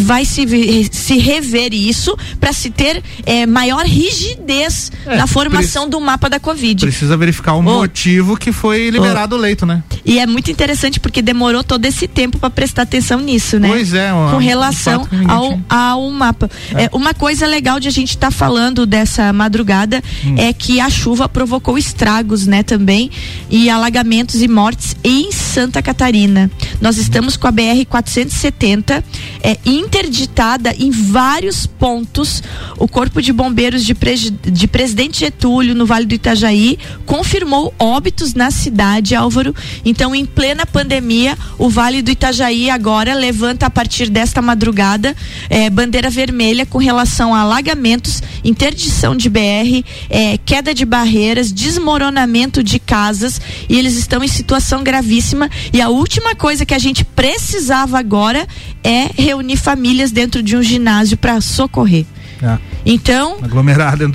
vai 0.00 0.24
se, 0.24 0.44
se 0.92 1.18
rever 1.18 1.72
isso 1.72 2.16
para 2.40 2.52
se 2.52 2.70
ter 2.70 3.02
eh, 3.24 3.46
maior 3.46 3.84
rigidez 3.84 4.90
É, 5.06 5.16
na 5.16 5.26
formação 5.26 5.88
do 5.88 6.00
mapa 6.00 6.28
da 6.28 6.38
Covid. 6.38 6.84
Precisa 6.86 7.16
verificar 7.16 7.54
o 7.54 7.62
motivo 7.62 8.36
que 8.36 8.52
foi 8.52 8.90
liberado 8.90 9.34
o 9.36 9.38
leito, 9.38 9.64
né? 9.66 9.82
E 10.04 10.18
é 10.18 10.26
muito 10.26 10.50
interessante 10.50 11.00
porque 11.00 11.22
demorou 11.22 11.62
todo 11.64 11.84
esse 11.86 12.06
tempo 12.06 12.38
para 12.38 12.50
prestar 12.50 12.82
atenção 12.82 13.20
nisso, 13.20 13.58
né? 13.58 13.68
Pois 13.68 13.94
é, 13.94 14.12
uma- 14.12 14.30
com 14.30 14.36
relação 14.38 15.06
ao, 15.28 15.60
ao 15.68 16.10
mapa. 16.10 16.50
É, 16.74 16.88
uma 16.92 17.14
coisa 17.14 17.46
legal 17.46 17.80
de 17.80 17.88
a 17.88 17.90
gente 17.90 18.10
estar 18.10 18.30
falando 18.30 18.84
dessa 18.86 19.32
madrugada 19.32 20.02
Hum. 20.24 20.34
é 20.38 20.52
que 20.52 20.80
a 20.80 20.90
chuva 20.90 21.28
provocou 21.28 21.76
estragos, 21.78 22.46
né, 22.46 22.62
também, 22.62 23.10
e 23.50 23.68
alagamentos 23.70 24.42
e 24.42 24.48
mortes 24.48 24.96
em 25.02 25.30
Santa 25.32 25.80
Catarina. 25.82 26.50
Nós 26.80 26.96
estamos 26.98 27.36
com 27.36 27.46
a 27.46 27.50
BR 27.50 27.84
470 27.88 29.04
é, 29.42 29.56
interditada 29.64 30.74
em 30.78 30.90
vários 30.90 31.66
pontos. 31.66 32.42
O 32.78 32.88
Corpo 32.88 33.22
de 33.22 33.32
Bombeiros 33.32 33.84
de, 33.84 33.94
Pregi- 33.94 34.30
de 34.30 34.66
Presidente 34.66 35.20
Getúlio, 35.20 35.74
no 35.74 35.86
Vale 35.86 36.06
do 36.06 36.14
Itajaí, 36.14 36.78
confirmou 37.06 37.72
óbitos 37.78 38.34
na 38.34 38.50
cidade, 38.50 39.14
Álvaro. 39.14 39.54
Então, 39.84 40.14
em 40.14 40.24
plena 40.24 40.66
pandemia, 40.66 41.36
o 41.58 41.68
Vale 41.68 42.02
do 42.02 42.10
Itajaí 42.10 42.70
agora 42.70 43.14
levanta 43.14 43.66
a 43.66 43.70
partir 43.70 44.08
desta 44.10 44.42
madrugada 44.42 45.14
eh, 45.48 45.70
bandeira 45.70 46.10
vermelha 46.10 46.66
com 46.66 46.78
relação 46.78 47.34
a 47.34 47.40
alagamentos, 47.40 48.22
interdição 48.44 49.16
de 49.16 49.28
BR, 49.28 49.84
eh, 50.10 50.38
queda 50.44 50.74
de 50.74 50.84
barreiras, 50.84 51.52
desmoronamento 51.52 52.62
de 52.62 52.78
casas 52.78 53.40
e 53.68 53.78
eles 53.78 53.96
estão 53.96 54.22
em 54.24 54.28
situação 54.28 54.82
gravíssima. 54.82 55.48
E 55.72 55.80
a 55.80 55.88
última 55.88 56.34
coisa 56.34 56.64
que 56.66 56.74
a 56.74 56.78
gente 56.78 57.04
precisava 57.04 57.98
agora 57.98 58.46
é 58.82 59.10
reunir 59.16 59.51
famílias 59.56 60.10
dentro 60.10 60.42
de 60.42 60.56
um 60.56 60.62
ginásio 60.62 61.16
para 61.16 61.40
socorrer. 61.40 62.04
É, 62.42 62.58
Então, 62.84 63.36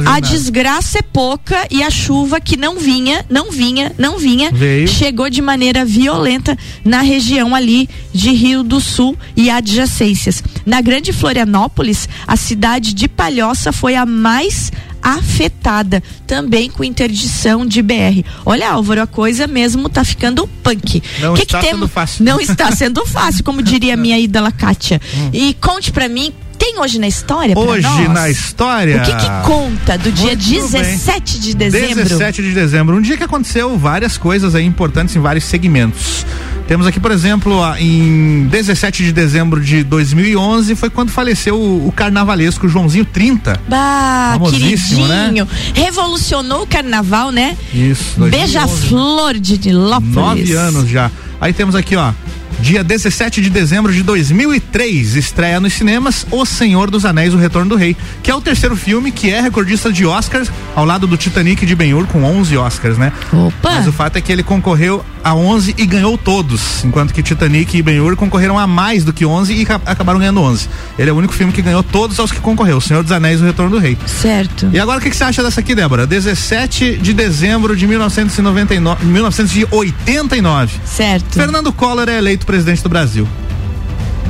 a 0.06 0.20
desgraça 0.20 1.00
é 1.00 1.02
pouca 1.02 1.66
e 1.72 1.82
a 1.82 1.90
chuva 1.90 2.42
que 2.42 2.58
não 2.58 2.78
vinha, 2.78 3.26
não 3.30 3.50
vinha, 3.50 3.94
não 3.98 4.18
vinha, 4.18 4.52
Veio. 4.52 4.86
chegou 4.86 5.30
de 5.30 5.42
maneira 5.42 5.86
violenta 5.86 6.58
na 6.84 7.00
região 7.00 7.56
ali 7.56 7.90
de 8.14 8.32
Rio 8.32 8.64
do 8.64 8.82
Sul 8.82 9.18
e 9.34 9.50
adjacências. 9.50 10.44
Na 10.66 10.82
Grande 10.82 11.14
Florianópolis, 11.14 12.10
a 12.28 12.36
cidade 12.36 12.94
de 12.94 13.08
Palhoça 13.08 13.72
foi 13.72 13.96
a 13.96 14.06
mais 14.06 14.74
afetada, 15.16 16.04
também 16.26 16.70
com 16.70 16.84
interdição 16.84 17.66
de 17.66 17.82
BR. 17.82 18.24
Olha, 18.46 18.72
Álvaro, 18.72 19.02
a 19.02 19.08
coisa 19.08 19.48
mesmo 19.48 19.88
tá 19.88 20.04
ficando 20.04 20.46
punk. 20.62 21.02
Não 21.20 21.34
Que 21.34 21.44
está 21.44 21.60
que 21.60 21.70
sendo 21.70 21.88
fácil. 21.88 22.26
Não 22.26 22.42
está 22.42 22.72
sendo 22.76 23.06
fácil, 23.06 23.44
como 23.44 23.62
diria 23.62 23.94
a 23.94 23.98
minha 23.98 24.20
ídola 24.20 24.52
Kátia. 24.52 25.00
E 25.32 25.54
conte 25.62 25.92
pra 25.92 26.10
mim, 26.10 26.34
tem 26.58 26.80
hoje 26.80 27.00
na 27.00 27.08
história 27.08 27.58
Hum. 27.58 27.62
Hoje 27.62 28.08
na 28.10 28.30
história. 28.30 28.98
O 28.98 29.06
que 29.06 29.16
que 29.16 29.30
conta 29.46 29.98
do 29.98 30.12
dia 30.12 30.36
Muito 30.36 30.72
bem. 30.72 30.82
17 30.82 31.40
de 31.40 31.54
dezembro? 31.54 32.04
17 32.04 32.42
de 32.42 32.52
dezembro, 32.54 32.96
um 32.96 33.02
dia 33.02 33.16
que 33.16 33.24
aconteceu 33.24 33.78
várias 33.78 34.18
coisas 34.18 34.56
aí 34.56 34.66
importantes 34.66 35.16
em 35.16 35.20
vários 35.20 35.46
segmentos. 35.46 36.26
Temos 36.68 36.86
aqui, 36.86 37.00
por 37.00 37.12
exemplo, 37.12 37.62
em 37.80 38.46
17 38.48 39.02
de 39.02 39.14
dezembro 39.14 39.62
de 39.62 39.86
2011 39.86 40.76
foi 40.76 40.90
quando 40.90 41.10
faleceu 41.10 41.56
o, 41.56 41.88
o 41.88 41.92
carnavalesco 41.94 42.68
Joãozinho 42.68 43.06
30. 43.06 43.62
Bah, 43.70 44.32
Famosíssimo, 44.34 45.08
né? 45.08 45.16
queridinho. 45.32 45.48
Revolucionou 45.74 46.64
o 46.64 46.68
carnaval, 46.68 47.32
né? 47.32 47.56
Isso. 47.74 48.20
2011. 48.20 48.30
Beija-flor 48.32 49.40
de 49.40 49.58
Nilópolis. 49.58 50.14
Nove 50.14 50.54
anos 50.54 50.90
já. 50.90 51.10
Aí 51.40 51.54
temos 51.54 51.74
aqui, 51.74 51.96
ó. 51.96 52.12
Dia 52.60 52.84
17 52.84 53.40
de 53.40 53.50
dezembro 53.52 53.94
de 53.94 54.02
2003, 54.02 55.16
estreia 55.16 55.60
nos 55.60 55.74
cinemas 55.74 56.26
O 56.32 56.44
Senhor 56.46 56.90
dos 56.90 57.06
Anéis, 57.06 57.34
O 57.34 57.38
Retorno 57.38 57.70
do 57.70 57.76
Rei, 57.76 57.96
que 58.24 58.32
é 58.32 58.36
o 58.36 58.42
terceiro 58.42 58.76
filme 58.76 59.12
que 59.12 59.30
é 59.30 59.40
recordista 59.40 59.92
de 59.94 60.06
Oscars, 60.06 60.50
ao 60.76 60.84
lado 60.84 61.06
do 61.06 61.16
Titanic 61.16 61.66
de 61.66 61.76
Ben-Hur, 61.76 62.08
com 62.08 62.24
11 62.24 62.58
Oscars, 62.58 62.98
né? 62.98 63.14
Opa! 63.32 63.72
Mas 63.76 63.88
o 63.88 63.94
fato 63.94 64.18
é 64.18 64.22
que 64.22 64.32
ele 64.32 64.42
concorreu 64.44 65.06
a 65.24 65.36
11 65.36 65.76
e 65.78 65.86
ganhou 65.86 66.18
todos, 66.18 66.84
enquanto 66.84 67.14
que 67.14 67.22
Titanic 67.22 67.78
e 67.78 67.82
Ben-Hur 67.82 68.16
concorreram 68.16 68.58
a 68.58 68.66
mais 68.66 69.04
do 69.04 69.14
que 69.14 69.26
11 69.26 69.54
e 69.54 69.64
ca- 69.66 69.80
acabaram 69.86 70.20
ganhando 70.20 70.42
11. 70.42 70.68
Ele 70.98 71.10
é 71.10 71.14
o 71.14 71.16
único 71.16 71.34
filme 71.34 71.54
que 71.54 71.62
ganhou 71.62 71.84
todos 71.84 72.20
aos 72.20 72.32
que 72.32 72.40
concorreu, 72.40 72.78
O 72.78 72.82
Senhor 72.82 73.04
dos 73.04 73.12
Anéis, 73.12 73.40
O 73.40 73.46
Retorno 73.46 73.72
do 73.72 73.78
Rei. 73.80 73.98
Certo. 74.08 74.68
E 74.74 74.80
agora 74.80 75.00
o 75.00 75.02
que, 75.02 75.10
que 75.12 75.16
você 75.16 75.24
acha 75.26 75.44
dessa 75.44 75.60
aqui, 75.60 75.76
Débora? 75.76 76.08
17 76.08 76.98
de 76.98 77.14
dezembro 77.14 77.76
de 77.76 77.86
1999, 77.86 79.06
1989. 79.06 80.74
Certo. 80.86 81.34
Fernando 81.36 81.72
Collor 81.72 82.10
é 82.10 82.18
eleito 82.18 82.47
presidente 82.48 82.82
do 82.82 82.88
Brasil. 82.88 83.28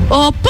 Opa! 0.09 0.49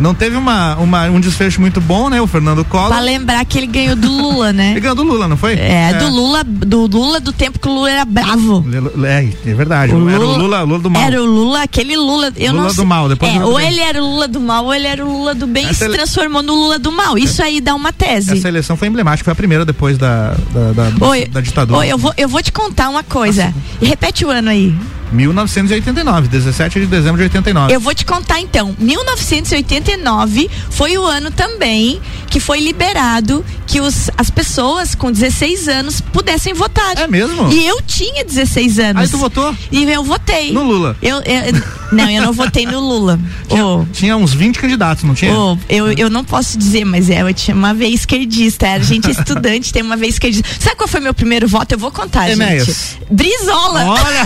Não 0.00 0.14
teve 0.14 0.36
uma, 0.36 0.76
uma- 0.76 1.04
um 1.06 1.18
desfecho 1.20 1.60
muito 1.60 1.80
bom, 1.80 2.08
né? 2.08 2.20
O 2.20 2.26
Fernando 2.26 2.64
Collor. 2.64 2.88
pra 2.88 3.00
lembrar 3.00 3.44
que 3.44 3.58
ele 3.58 3.66
ganhou 3.66 3.96
do 3.96 4.08
Lula, 4.10 4.52
né? 4.52 4.70
Ele 4.72 4.80
ganhou 4.80 4.94
do 4.94 5.02
Lula, 5.02 5.26
não 5.26 5.36
foi? 5.36 5.54
É, 5.54 5.92
do 5.94 6.08
Lula, 6.08 6.44
do 6.44 6.86
Lula 6.86 7.20
do 7.20 7.32
tempo 7.32 7.58
que 7.58 7.68
o 7.68 7.72
Lula 7.72 7.90
era 7.90 8.04
bravo. 8.04 8.64
É, 9.04 9.28
é 9.50 9.54
verdade. 9.54 9.92
O 9.92 10.08
era 10.08 10.20
o 10.20 10.36
Lula- 10.36 10.62
Lula, 10.62 10.78
do 10.78 10.90
mal. 10.90 11.02
Era 11.02 11.20
o 11.22 11.26
Lula, 11.26 11.62
aquele 11.62 11.96
Lula. 11.96 12.32
Eu 12.36 12.52
Lula 12.52 12.62
não 12.62 12.68
do 12.68 12.74
sei. 12.74 12.84
mal, 12.84 13.08
depois 13.08 13.30
é, 13.30 13.34
do 13.34 13.40
Lula 13.40 13.50
do 13.50 13.54
ou 13.54 13.60
ele 13.60 13.80
era 13.80 14.02
o 14.02 14.06
Lula 14.06 14.28
do 14.28 14.40
mal, 14.40 14.64
ou 14.64 14.74
ele 14.74 14.86
era 14.86 15.04
o 15.04 15.10
Lula 15.10 15.34
do 15.34 15.46
bem 15.46 15.64
e 15.66 15.70
Essa 15.70 15.78
se 15.80 15.84
ele- 15.86 15.94
transformou 15.94 16.42
no 16.42 16.54
Lula 16.54 16.78
do 16.78 16.92
mal. 16.92 17.18
Isso 17.18 17.42
aí 17.42 17.60
dá 17.60 17.74
uma 17.74 17.92
tese. 17.92 18.32
Essa 18.38 18.48
eleição 18.48 18.76
foi 18.76 18.86
emblemática, 18.88 19.24
foi 19.24 19.32
a 19.32 19.36
primeira 19.36 19.64
depois 19.64 19.98
da, 19.98 20.34
da, 20.52 20.90
da, 20.90 21.06
Oi, 21.06 21.26
da 21.26 21.40
ditadura. 21.40 21.78
oi, 21.80 21.88
eu 21.88 21.98
vou, 21.98 22.12
eu 22.16 22.28
vou 22.28 22.42
te 22.42 22.52
contar 22.52 22.88
uma 22.88 23.02
coisa. 23.02 23.52
E 23.80 23.86
repete 23.86 24.24
o 24.24 24.30
ano 24.30 24.48
aí. 24.50 24.74
1989, 25.10 26.28
17 26.28 26.80
de 26.80 26.86
dezembro 26.86 27.16
de 27.16 27.22
89. 27.24 27.72
Eu 27.74 27.80
vou 27.80 27.94
te 27.94 27.97
contar 28.04 28.40
então. 28.40 28.74
1989 28.78 30.50
foi 30.70 30.96
o 30.98 31.04
ano 31.04 31.30
também 31.30 32.00
que 32.30 32.38
foi 32.40 32.60
liberado 32.60 33.44
que 33.66 33.80
os, 33.80 34.10
as 34.16 34.28
pessoas 34.30 34.94
com 34.94 35.10
16 35.10 35.66
anos 35.68 36.00
pudessem 36.00 36.52
votar. 36.54 36.96
É 36.98 37.06
mesmo? 37.06 37.50
E 37.52 37.66
eu 37.66 37.80
tinha 37.82 38.24
16 38.24 38.78
anos. 38.78 39.02
Aí 39.02 39.08
tu 39.08 39.16
votou? 39.18 39.54
E 39.72 39.84
eu 39.84 40.04
votei. 40.04 40.52
No 40.52 40.62
Lula? 40.62 40.96
Eu, 41.00 41.16
eu- 41.22 41.78
não, 41.92 42.10
eu 42.10 42.22
não 42.22 42.32
votei 42.34 42.66
no 42.66 42.80
Lula. 42.80 43.18
Ô, 43.48 43.86
Tinha 43.92 44.14
uns 44.16 44.34
20 44.34 44.58
candidatos, 44.58 45.04
não 45.04 45.14
tinha? 45.14 45.34
ô, 45.34 45.56
eu, 45.70 45.90
eu 45.92 46.10
não 46.10 46.22
posso 46.22 46.58
dizer, 46.58 46.84
mas 46.84 47.08
é, 47.08 47.22
eu 47.22 47.32
tinha 47.32 47.54
uma 47.54 47.72
vez 47.72 48.00
esquerdista. 48.00 48.66
Era 48.66 48.84
gente 48.84 49.08
estudante, 49.10 49.72
tem 49.72 49.82
uma 49.82 49.96
vez 49.96 50.14
esquerdista. 50.14 50.48
Sabe 50.60 50.76
qual 50.76 50.86
foi 50.88 51.00
meu 51.00 51.14
primeiro 51.14 51.48
voto? 51.48 51.72
Eu 51.72 51.78
vou 51.78 51.90
contar, 51.90 52.28
Enéas. 52.30 52.66
gente. 52.66 52.78
Brizola. 53.10 53.84
Olha! 53.86 54.24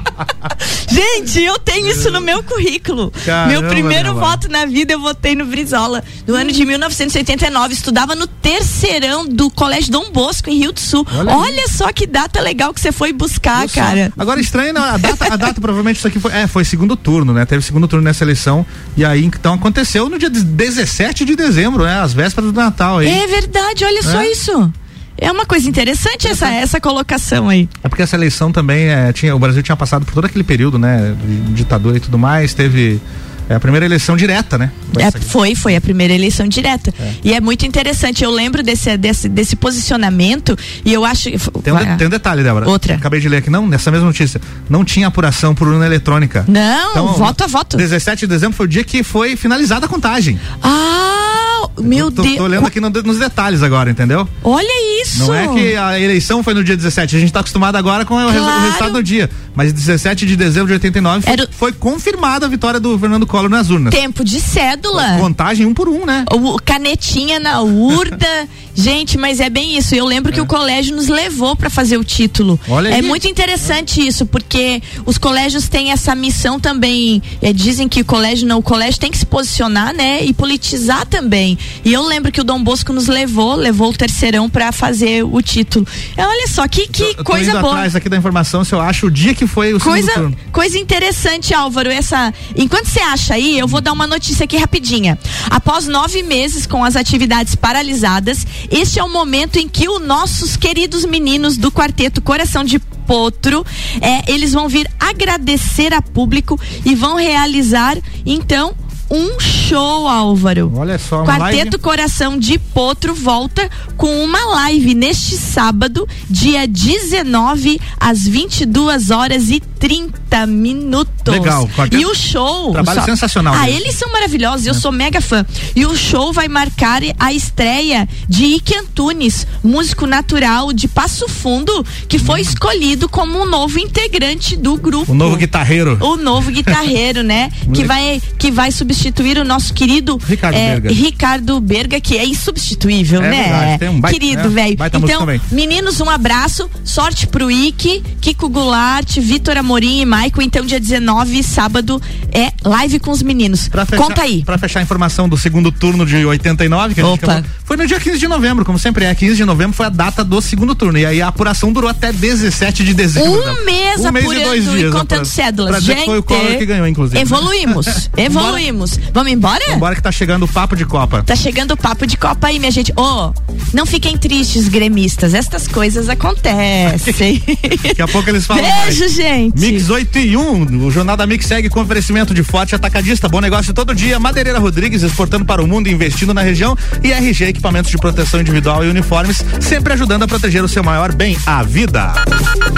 Gente, 0.88 1.42
eu 1.42 1.58
tenho 1.58 1.88
isso 1.90 2.10
no 2.10 2.20
meu 2.20 2.42
currículo. 2.42 3.12
Caramba, 3.24 3.52
meu 3.60 3.68
primeiro 3.68 4.10
Débora. 4.14 4.26
voto 4.26 4.48
na 4.48 4.64
vida 4.66 4.92
eu 4.92 5.00
votei 5.00 5.34
no 5.34 5.44
Brizola. 5.44 6.02
No 6.26 6.34
ano 6.34 6.52
de 6.52 6.64
1989, 6.64 7.74
estudava 7.74 8.14
no 8.14 8.26
terceirão 8.26 9.26
do 9.26 9.50
Colégio 9.50 9.90
Dom 9.90 10.10
Bosco, 10.12 10.48
em 10.50 10.58
Rio 10.58 10.72
do 10.72 10.80
Sul. 10.80 11.06
Olha 11.12 11.34
Olha, 11.36 11.68
só 11.68 11.92
que 11.92 12.06
data 12.06 12.40
legal 12.40 12.72
que 12.72 12.80
você 12.80 12.92
foi 12.92 13.12
buscar, 13.12 13.68
só? 13.68 13.80
cara. 13.80 14.12
Agora 14.16 14.40
estranho, 14.40 14.72
não, 14.72 14.82
a 14.82 14.96
data, 14.96 15.32
a 15.32 15.36
data 15.36 15.60
provavelmente 15.60 15.98
isso 15.98 16.06
aqui 16.08 16.20
foi, 16.20 16.32
é, 16.32 16.46
foi 16.46 16.64
segundo 16.64 16.96
turno, 16.96 17.32
né? 17.32 17.44
Teve 17.44 17.62
segundo 17.62 17.86
turno 17.88 18.04
nessa 18.04 18.24
eleição 18.24 18.64
e 18.96 19.04
aí 19.04 19.24
então 19.24 19.54
aconteceu 19.54 20.08
no 20.08 20.18
dia 20.18 20.30
17 20.30 21.24
de 21.24 21.34
dezembro, 21.36 21.84
né? 21.84 22.00
As 22.00 22.12
vésperas 22.12 22.52
do 22.52 22.56
Natal 22.56 22.98
aí. 22.98 23.08
É 23.08 23.26
verdade, 23.26 23.84
olha 23.84 24.02
só 24.02 24.20
É? 24.20 24.30
isso. 24.30 24.72
É 25.16 25.30
uma 25.30 25.46
coisa 25.46 25.68
interessante 25.68 26.26
essa, 26.28 26.48
essa 26.48 26.80
colocação 26.80 27.48
aí. 27.48 27.68
É 27.82 27.88
porque 27.88 28.02
essa 28.02 28.16
eleição 28.16 28.50
também 28.50 28.88
é, 28.88 29.12
tinha, 29.12 29.34
o 29.34 29.38
Brasil 29.38 29.62
tinha 29.62 29.76
passado 29.76 30.04
por 30.04 30.12
todo 30.14 30.24
aquele 30.24 30.44
período, 30.44 30.78
né? 30.78 31.14
De 31.24 31.52
ditadura 31.54 31.96
e 31.96 32.00
tudo 32.00 32.18
mais, 32.18 32.52
teve 32.52 33.00
é, 33.48 33.54
a 33.54 33.60
primeira 33.60 33.84
eleição 33.86 34.16
direta, 34.16 34.58
né? 34.58 34.72
É, 34.98 35.10
foi, 35.10 35.54
foi 35.54 35.76
a 35.76 35.80
primeira 35.80 36.12
eleição 36.14 36.48
direta. 36.48 36.92
E 37.22 37.32
é 37.32 37.40
muito 37.40 37.64
interessante. 37.66 38.24
Eu 38.24 38.30
lembro 38.30 38.62
desse, 38.62 38.96
desse, 38.96 39.28
desse 39.28 39.54
posicionamento 39.56 40.56
e 40.84 40.92
eu 40.92 41.04
acho. 41.04 41.24
Tem 41.62 41.72
um, 41.72 41.76
de- 41.76 41.96
tem 41.96 42.06
um 42.06 42.10
detalhe, 42.10 42.42
Débora. 42.42 42.68
Outra. 42.68 42.94
Acabei 42.94 43.20
de 43.20 43.28
ler 43.28 43.38
aqui, 43.38 43.50
não, 43.50 43.66
nessa 43.68 43.90
mesma 43.90 44.06
notícia. 44.06 44.40
Não 44.68 44.84
tinha 44.84 45.06
apuração 45.06 45.54
por 45.54 45.68
urna 45.68 45.86
eletrônica. 45.86 46.44
Não, 46.48 46.90
Então, 46.90 47.12
voto 47.14 47.44
a 47.44 47.46
voto. 47.46 47.76
17 47.76 48.20
de 48.20 48.26
dezembro 48.26 48.56
foi 48.56 48.66
o 48.66 48.68
dia 48.68 48.82
que 48.84 49.02
foi 49.02 49.36
finalizada 49.36 49.86
a 49.86 49.88
contagem. 49.88 50.38
Ah, 50.62 51.33
meu 51.80 52.10
tô, 52.10 52.22
Deus. 52.22 52.36
Tô 52.36 52.46
lendo 52.46 52.66
aqui 52.66 52.80
no- 52.80 52.90
nos 52.90 53.18
detalhes 53.18 53.62
agora, 53.62 53.90
entendeu? 53.90 54.28
Olha 54.42 55.02
isso. 55.02 55.18
Não 55.26 55.34
é 55.34 55.48
que 55.48 55.76
a 55.76 55.98
eleição 55.98 56.42
foi 56.42 56.54
no 56.54 56.62
dia 56.64 56.76
17, 56.76 57.16
a 57.16 57.18
gente 57.20 57.32
tá 57.32 57.40
acostumado 57.40 57.76
agora 57.76 58.04
com 58.04 58.14
o, 58.14 58.28
res- 58.30 58.40
o 58.40 58.44
Claro. 58.44 58.62
resultado 58.62 58.92
do 58.94 59.02
dia. 59.02 59.30
Mas 59.54 59.72
17 59.72 60.26
de 60.26 60.36
dezembro 60.36 60.66
de 60.68 60.72
89 60.74 61.22
foi, 61.22 61.32
Era 61.32 61.48
foi 61.50 61.72
confirmada 61.72 62.46
a 62.46 62.48
vitória 62.48 62.80
do 62.80 62.98
Fernando 62.98 63.26
Collor 63.26 63.48
nas 63.48 63.70
urnas. 63.70 63.94
Tempo 63.94 64.24
de 64.24 64.40
cédula. 64.40 65.16
Contagem 65.20 65.64
um 65.66 65.72
por 65.74 65.88
um, 65.88 66.04
né? 66.04 66.24
O, 66.32 66.56
canetinha 66.60 67.38
na 67.38 67.60
urna 67.60 68.18
Gente, 68.74 69.16
mas 69.16 69.40
é 69.40 69.48
bem 69.48 69.76
isso. 69.78 69.94
Eu 69.94 70.04
lembro 70.04 70.32
que 70.32 70.40
o 70.40 70.46
colégio 70.46 70.94
nos 70.96 71.08
levou 71.08 71.54
para 71.54 71.70
fazer 71.70 71.96
o 71.96 72.04
título. 72.04 72.58
Olha 72.68 72.88
é 72.88 72.94
aí. 72.96 73.02
muito 73.02 73.28
interessante 73.28 74.04
isso, 74.04 74.26
porque 74.26 74.82
os 75.06 75.16
colégios 75.16 75.68
têm 75.68 75.92
essa 75.92 76.14
missão 76.14 76.58
também. 76.58 77.22
é, 77.40 77.52
dizem 77.52 77.88
que 77.88 78.00
o 78.00 78.04
colégio 78.04 78.46
não, 78.46 78.58
o 78.58 78.62
colégio 78.62 78.98
tem 79.00 79.10
que 79.10 79.18
se 79.18 79.26
posicionar, 79.26 79.94
né, 79.94 80.24
e 80.24 80.32
politizar 80.32 81.06
também. 81.06 81.56
E 81.84 81.92
eu 81.92 82.02
lembro 82.02 82.32
que 82.32 82.40
o 82.40 82.44
Dom 82.44 82.62
Bosco 82.62 82.92
nos 82.92 83.06
levou, 83.06 83.54
levou 83.54 83.90
o 83.90 83.96
terceirão 83.96 84.48
para 84.50 84.72
fazer 84.72 85.24
o 85.24 85.40
título. 85.40 85.86
É, 86.16 86.26
olha 86.26 86.48
só 86.48 86.66
que 86.66 86.86
que 86.88 87.02
Eu 87.02 87.14
tô 87.16 87.24
coisa 87.24 87.50
indo 87.50 87.60
boa. 87.60 87.72
atrás 87.74 87.94
aqui 87.96 88.08
da 88.08 88.16
informação 88.16 88.64
se 88.64 88.74
eu 88.74 88.80
acho 88.80 89.06
o 89.06 89.10
dia 89.10 89.34
que 89.34 89.46
foi 89.46 89.72
o 89.74 89.80
Coisa, 89.80 90.12
turno. 90.12 90.36
coisa 90.52 90.78
interessante, 90.78 91.54
Álvaro. 91.54 91.90
Essa, 91.90 92.32
enquanto 92.56 92.86
você 92.86 93.00
acha 93.00 93.34
aí, 93.34 93.58
eu 93.58 93.68
vou 93.68 93.80
dar 93.80 93.92
uma 93.92 94.06
notícia 94.06 94.44
aqui 94.44 94.56
rapidinha. 94.56 95.18
Após 95.50 95.86
nove 95.86 96.22
meses 96.22 96.66
com 96.66 96.84
as 96.84 96.96
atividades 96.96 97.54
paralisadas, 97.54 98.46
este 98.70 98.98
é 98.98 99.04
o 99.04 99.08
momento 99.08 99.58
em 99.58 99.68
que 99.68 99.88
os 99.88 100.00
nossos 100.00 100.56
queridos 100.56 101.04
meninos 101.04 101.56
do 101.56 101.70
quarteto 101.70 102.22
Coração 102.22 102.64
de 102.64 102.78
Potro, 102.78 103.64
é, 104.00 104.32
eles 104.32 104.52
vão 104.52 104.68
vir 104.68 104.90
agradecer 104.98 105.92
a 105.92 106.00
público 106.00 106.58
e 106.84 106.94
vão 106.94 107.16
realizar 107.16 107.98
então 108.24 108.74
um 109.10 109.38
show, 109.38 110.08
Álvaro. 110.08 110.72
Olha 110.74 110.98
só, 110.98 111.22
uma 111.22 111.26
Quarteto 111.38 111.56
live. 111.64 111.78
Coração 111.78 112.38
de 112.38 112.58
Potro 112.58 113.14
volta 113.14 113.70
com 113.96 114.24
uma 114.24 114.44
live 114.54 114.94
neste 114.94 115.36
sábado, 115.36 116.08
dia 116.28 116.66
19, 116.66 117.80
às 118.00 118.26
22 118.26 119.10
horas 119.10 119.50
e 119.50 119.60
30 119.60 120.46
minutos. 120.46 121.12
Legal, 121.26 121.68
quarteto- 121.68 122.02
E 122.02 122.06
o 122.06 122.14
show. 122.14 122.72
Trabalho 122.72 123.04
sensacional 123.04 123.54
Ah, 123.54 123.66
deles. 123.66 123.80
eles 123.82 123.94
são 123.94 124.10
maravilhosos, 124.10 124.66
eu 124.66 124.74
sou 124.74 124.90
mega 124.90 125.20
fã. 125.20 125.44
E 125.76 125.84
o 125.86 125.94
show 125.96 126.32
vai 126.32 126.48
marcar 126.48 127.02
a 127.18 127.32
estreia 127.32 128.08
de 128.28 128.44
Ike 128.44 128.74
Antunes, 128.76 129.46
músico 129.62 130.06
natural 130.06 130.72
de 130.72 130.88
Passo 130.88 131.28
Fundo, 131.28 131.84
que 132.08 132.18
foi 132.18 132.40
escolhido 132.40 133.08
como 133.08 133.38
um 133.42 133.46
novo 133.46 133.78
integrante 133.78 134.56
do 134.56 134.76
grupo. 134.76 135.12
O 135.12 135.14
novo 135.14 135.36
guitarreiro. 135.36 135.98
O 136.00 136.16
novo 136.16 136.50
guitarreiro, 136.50 137.22
né? 137.22 137.50
que 137.72 137.84
vai 137.84 138.20
que 138.38 138.50
vai 138.50 138.72
substituir 138.72 138.93
o 139.40 139.44
nosso 139.44 139.74
querido 139.74 140.18
Ricardo 140.26 140.56
é, 140.56 140.72
Berga. 140.80 140.92
Ricardo 140.92 141.60
Berga, 141.60 142.00
que 142.00 142.16
é 142.16 142.24
insubstituível, 142.26 143.22
É 143.22 143.30
né? 143.30 143.42
verdade, 143.42 143.78
tem 143.78 143.88
um 143.88 144.00
baita- 144.00 144.18
querido, 144.18 144.42
é, 144.42 144.48
velho. 144.48 144.76
Então, 145.04 145.26
meninos, 145.50 146.00
um 146.00 146.08
abraço, 146.08 146.68
sorte 146.84 147.26
pro 147.26 147.50
Ike, 147.50 148.02
Kiko 148.20 148.48
Goulart, 148.48 149.18
Vitor 149.18 149.56
Amorim 149.56 150.00
e 150.00 150.04
Maico. 150.04 150.40
Então, 150.40 150.64
dia 150.64 150.80
19, 150.80 151.42
sábado, 151.42 152.00
é 152.32 152.52
live 152.64 152.98
com 153.00 153.10
os 153.10 153.22
meninos. 153.22 153.68
Pra 153.68 153.84
fechar, 153.84 154.02
Conta 154.02 154.22
aí. 154.22 154.42
Pra 154.44 154.58
fechar 154.58 154.80
a 154.80 154.82
informação 154.82 155.28
do 155.28 155.36
segundo 155.36 155.70
turno 155.72 156.06
de 156.06 156.24
89, 156.24 156.94
que 156.94 157.00
a 157.00 157.04
gente 157.04 157.14
Opa. 157.24 157.32
acabou, 157.32 157.50
foi 157.64 157.76
no 157.76 157.86
dia 157.86 157.98
15 158.00 158.18
de 158.18 158.28
novembro, 158.28 158.64
como 158.64 158.78
sempre 158.78 159.04
é. 159.04 159.14
15 159.14 159.36
de 159.36 159.44
novembro 159.44 159.76
foi 159.76 159.86
a 159.86 159.90
data 159.90 160.24
do 160.24 160.40
segundo 160.40 160.74
turno. 160.74 160.98
E 160.98 161.06
aí 161.06 161.20
a 161.22 161.28
apuração 161.28 161.72
durou 161.72 161.88
até 161.90 162.12
17 162.12 162.84
de 162.84 162.94
dezembro. 162.94 163.32
Um 163.32 163.64
mês 163.64 164.00
um 164.00 164.12
mês 164.12 164.24
e 164.24 164.28
apurando 164.28 164.44
dois 164.44 164.64
dias. 164.64 164.80
e 164.80 164.84
contando 164.84 165.02
apurando. 165.04 165.24
cédulas. 165.26 165.70
Pra 165.70 165.80
Gente, 165.80 166.04
foi 166.04 166.18
o 166.18 166.22
Collor 166.22 166.56
que 166.58 166.66
ganhou, 166.66 166.86
inclusive. 166.86 167.20
Evoluímos, 167.20 167.86
evoluímos. 168.16 168.83
Vamos 169.12 169.32
embora? 169.32 169.62
Vambora 169.70 169.94
que 169.94 170.02
tá 170.02 170.12
chegando 170.12 170.44
o 170.44 170.48
papo 170.48 170.76
de 170.76 170.84
Copa. 170.84 171.22
Tá 171.22 171.36
chegando 171.36 171.72
o 171.72 171.76
papo 171.76 172.06
de 172.06 172.16
Copa 172.16 172.48
aí, 172.48 172.58
minha 172.58 172.70
gente. 172.70 172.92
Ô, 172.96 173.32
não 173.72 173.86
fiquem 173.86 174.16
tristes, 174.16 174.68
gremistas. 174.68 175.34
Estas 175.34 175.66
coisas 175.66 176.08
acontecem. 176.08 177.42
Daqui 177.82 178.02
a 178.02 178.08
pouco 178.08 178.28
eles 178.30 178.46
falam. 178.46 178.62
Beijo, 178.62 179.00
mais. 179.00 179.14
gente. 179.14 179.60
Mix 179.60 179.90
8 179.90 180.18
e 180.18 180.36
1. 180.36 180.86
O 180.86 180.90
Jornal 180.90 181.16
da 181.16 181.26
Mix 181.26 181.46
segue 181.46 181.68
com 181.68 181.80
oferecimento 181.80 182.34
de 182.34 182.42
forte 182.42 182.74
atacadista. 182.74 183.28
Bom 183.28 183.40
negócio 183.40 183.72
todo 183.72 183.94
dia. 183.94 184.18
Madeireira 184.18 184.58
Rodrigues 184.58 185.02
exportando 185.02 185.44
para 185.44 185.62
o 185.62 185.66
mundo 185.66 185.88
e 185.88 185.92
investindo 185.92 186.34
na 186.34 186.42
região. 186.42 186.76
E 187.02 187.12
RG 187.12 187.44
Equipamentos 187.44 187.90
de 187.90 187.98
Proteção 187.98 188.40
Individual 188.40 188.84
e 188.84 188.88
Uniformes, 188.88 189.44
sempre 189.60 189.92
ajudando 189.92 190.22
a 190.24 190.28
proteger 190.28 190.62
o 190.62 190.68
seu 190.68 190.82
maior 190.82 191.14
bem, 191.14 191.36
a 191.46 191.62
vida. 191.62 192.12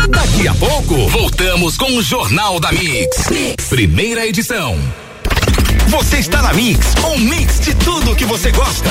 Daqui 0.08 0.48
a 0.48 0.54
pouco, 0.54 1.08
voltamos 1.08 1.76
com 1.76 1.96
o 1.96 2.02
Jornal 2.02 2.60
da 2.60 2.72
mix. 2.72 3.26
Primeira 3.68 4.26
edição. 4.26 4.76
Você 5.88 6.18
está 6.18 6.42
na 6.42 6.52
Mix, 6.52 6.94
um 7.04 7.18
mix 7.18 7.60
de 7.60 7.74
tudo 7.74 8.14
que 8.14 8.24
você 8.24 8.50
gosta. 8.50 8.90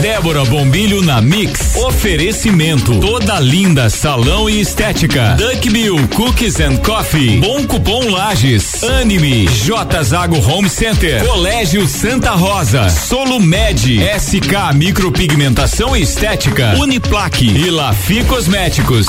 Débora 0.00 0.44
Bombilho 0.44 1.02
na 1.02 1.20
Mix. 1.20 1.76
Oferecimento. 1.76 3.00
Toda 3.00 3.40
linda 3.40 3.88
salão 3.88 4.48
e 4.50 4.60
estética. 4.60 5.36
Duck 5.38 5.70
Bill 5.70 5.96
Cookies 6.08 6.60
and 6.60 6.76
Coffee. 6.78 7.38
Bom 7.40 7.64
Cupom 7.64 8.10
Lages. 8.10 8.84
Anime. 8.84 9.46
J 9.46 10.02
Zago 10.02 10.36
Home 10.46 10.68
Center. 10.68 11.24
Colégio 11.24 11.88
Santa 11.88 12.32
Rosa. 12.32 12.88
Solo 12.90 13.40
Med. 13.40 13.78
SK 14.18 14.74
Micropigmentação 14.74 15.96
e 15.96 16.02
Estética. 16.02 16.74
Uniplaque. 16.78 17.46
E 17.46 17.70
Lafi 17.70 18.24
Cosméticos. 18.24 19.06